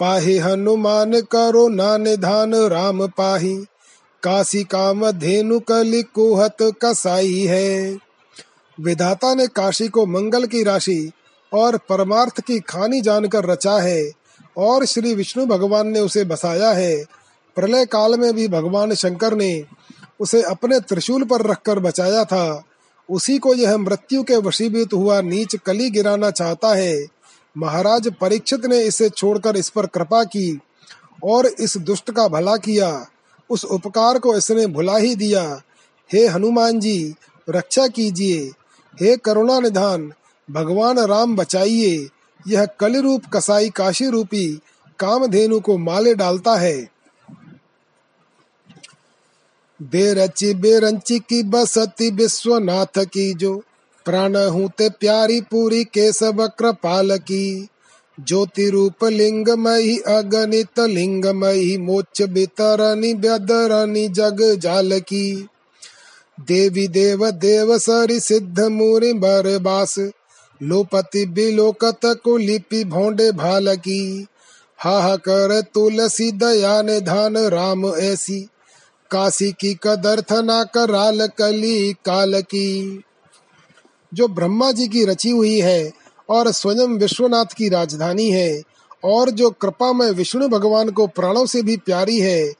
[0.00, 3.56] पाही हनुमान करो नान धान राम पाही।
[4.22, 7.98] काशी काम धेनु कली कुहत कसाई है।
[8.80, 11.12] विधाता ने काशी को मंगल की राशि
[11.52, 14.10] और परमार्थ की खानी जानकर रचा है
[14.56, 17.04] और श्री विष्णु भगवान ने उसे बसाया है।
[17.56, 19.64] प्रलय काल में भी भगवान शंकर ने
[20.20, 22.62] उसे अपने त्रिशूल पर रखकर बचाया था।
[23.10, 27.06] उसी को यह मृत्यु के वशीभूत हुआ नीच कली गिराना चाहता है।
[27.58, 30.60] महाराज परीक्षित ने इसे छोड़कर इस पर कृपा की
[31.24, 33.06] और इस दुष्ट का भला किया।
[33.50, 35.62] उस उपकार को इसने भुला ही दिया।
[36.12, 37.14] हे हनुमान जी,
[37.50, 38.50] रक्षा कीजिए।
[39.02, 40.12] हे करुणा निधान,
[40.50, 42.08] भगवान राम बचाइए।
[42.48, 44.60] यह कलि रूप कसाई काशी रूपी
[44.98, 46.93] कामधेनु को माले डालता है।
[49.84, 53.62] बेरची बेरंची की बसती विश्वनाथ की जो
[54.04, 57.68] प्राण हूँ ते प्यारी पूरी केशव कृपाल की।
[58.20, 65.48] ज्योति रूप लिंगमयी अगणित लिंग लिंगमयी मोक्ष बितरणी व्यदरणी, जग जाल की।
[66.40, 69.98] देवी देव देव सरि सिद्ध मूरि बर बास,
[70.62, 74.26] लोपति बिलोकत को लिपि भोंडे भाल की।
[74.78, 78.48] हा कर तुलसी, दया ने धान राम ऐसी।
[79.10, 83.02] काशी की कदर्थ ना कराल कली काल की।
[84.12, 85.92] जो ब्रह्मा जी की रची हुई है
[86.28, 88.62] और स्वयं विश्वनाथ की राजधानी है
[89.04, 92.52] और जो कृपा में विष्णु भगवान को प्राणों से भी प्यारी है,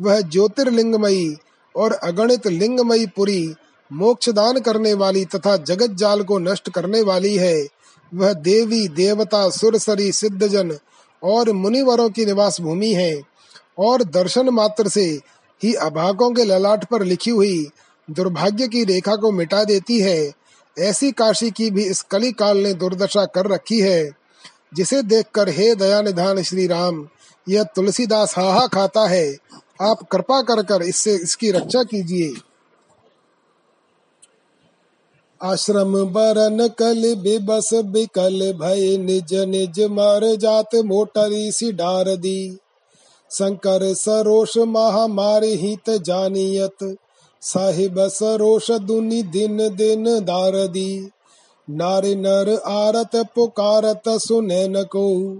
[0.00, 1.36] वह ज्योतिर्लिंगमयी
[1.76, 3.54] और अगणित लिंगमयी पुरी
[3.92, 7.66] मोक्ष दान करने वाली तथा जगत जाल को नष्ट करने वाली है,
[8.12, 10.78] वह देवी, देवता, सुरसरी, सिद्धजन
[11.22, 13.22] और मुनिवरों की निवास भूमि है
[13.78, 15.20] और दर्शन मात्र से
[15.62, 17.66] ही अभागों के ललाट पर लिखी हुई
[18.08, 20.32] दुर्भाग्य की रेखा को मिटा देती है।
[20.76, 24.10] ऐसी काशी की भी इस कली काल ने दुर्दशा कर रखी है,
[24.74, 27.06] जिसे देखकर हे दया निधान श्री राम
[27.46, 29.36] यह तुलसीदास हाहा खाता है।
[29.82, 32.32] आप कृपा कर कर इससे इसकी रक्षा कीजिए।
[35.40, 42.58] आश्रम बरन कल बेबस बिकल भय निज निज मार जात मोटरी सी डार दी।
[43.32, 46.96] शंकर सरोष महामारी हित जानियत,
[47.42, 51.10] साहिब सरोष दुनि दिन दिन दारदी।
[51.70, 55.36] नारी नर आरत पुकारत सुनैन को,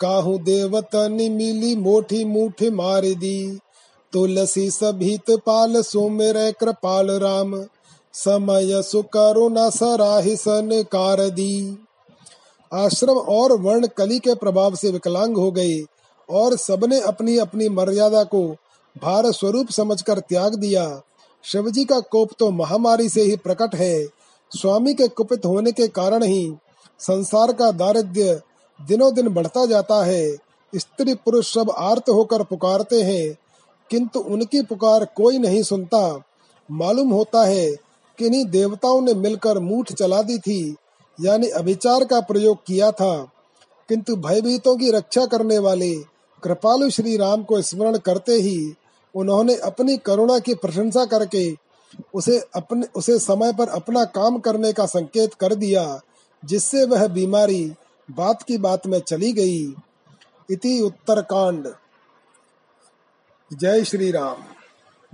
[0.00, 3.58] काहू देवतन मिली मोठी मूठ मार दी
[4.12, 7.64] तुलसी सभीत पाल सुमेर कृपाल राम,
[8.14, 11.78] समय सुकरुणा सराहि सन कार दी
[12.72, 15.78] आश्रम और वर्ण कली के प्रभाव से विकलांग हो गए।
[16.30, 18.56] और सबने अपनी अपनी मर्यादा को
[19.02, 21.02] भार स्वरूप समझकर त्याग दिया।
[21.44, 24.06] शिवजी का कोप तो महामारी से ही प्रकट है।
[24.50, 26.54] स्वामी के कुपित होने के कारण ही
[26.98, 28.40] संसार का दारिद्र्य
[28.78, 30.36] दिनों दिन बढ़ता जाता है।
[30.74, 33.38] स्त्री पुरुष सब आर्त होकर पुकारते हैं,
[33.90, 36.22] किंतु उनकी पुकार कोई नहीं सुनता।
[36.70, 37.70] मालूम होता है
[38.18, 40.76] कि इन्हीं देवताओं ने मिलकर मूठ चला दी थी,
[41.20, 43.32] यानी अभिचार का प्रयोग किया था।
[43.88, 48.74] किंतु भयभीतों की रक्षा करने वाले कृपालु श्री राम को स्मरण करते ही
[49.14, 51.56] उन्होंने अपनी करुणा की प्रशंसा करके
[52.14, 56.00] उसे अपने, उसे समय पर अपना काम करने का संकेत कर दिया,
[56.44, 57.74] जिससे वह बीमारी
[58.10, 59.74] बात की बात में चली गई।
[60.50, 61.72] इति उत्तरकांड।
[63.52, 64.36] जय श्री राम।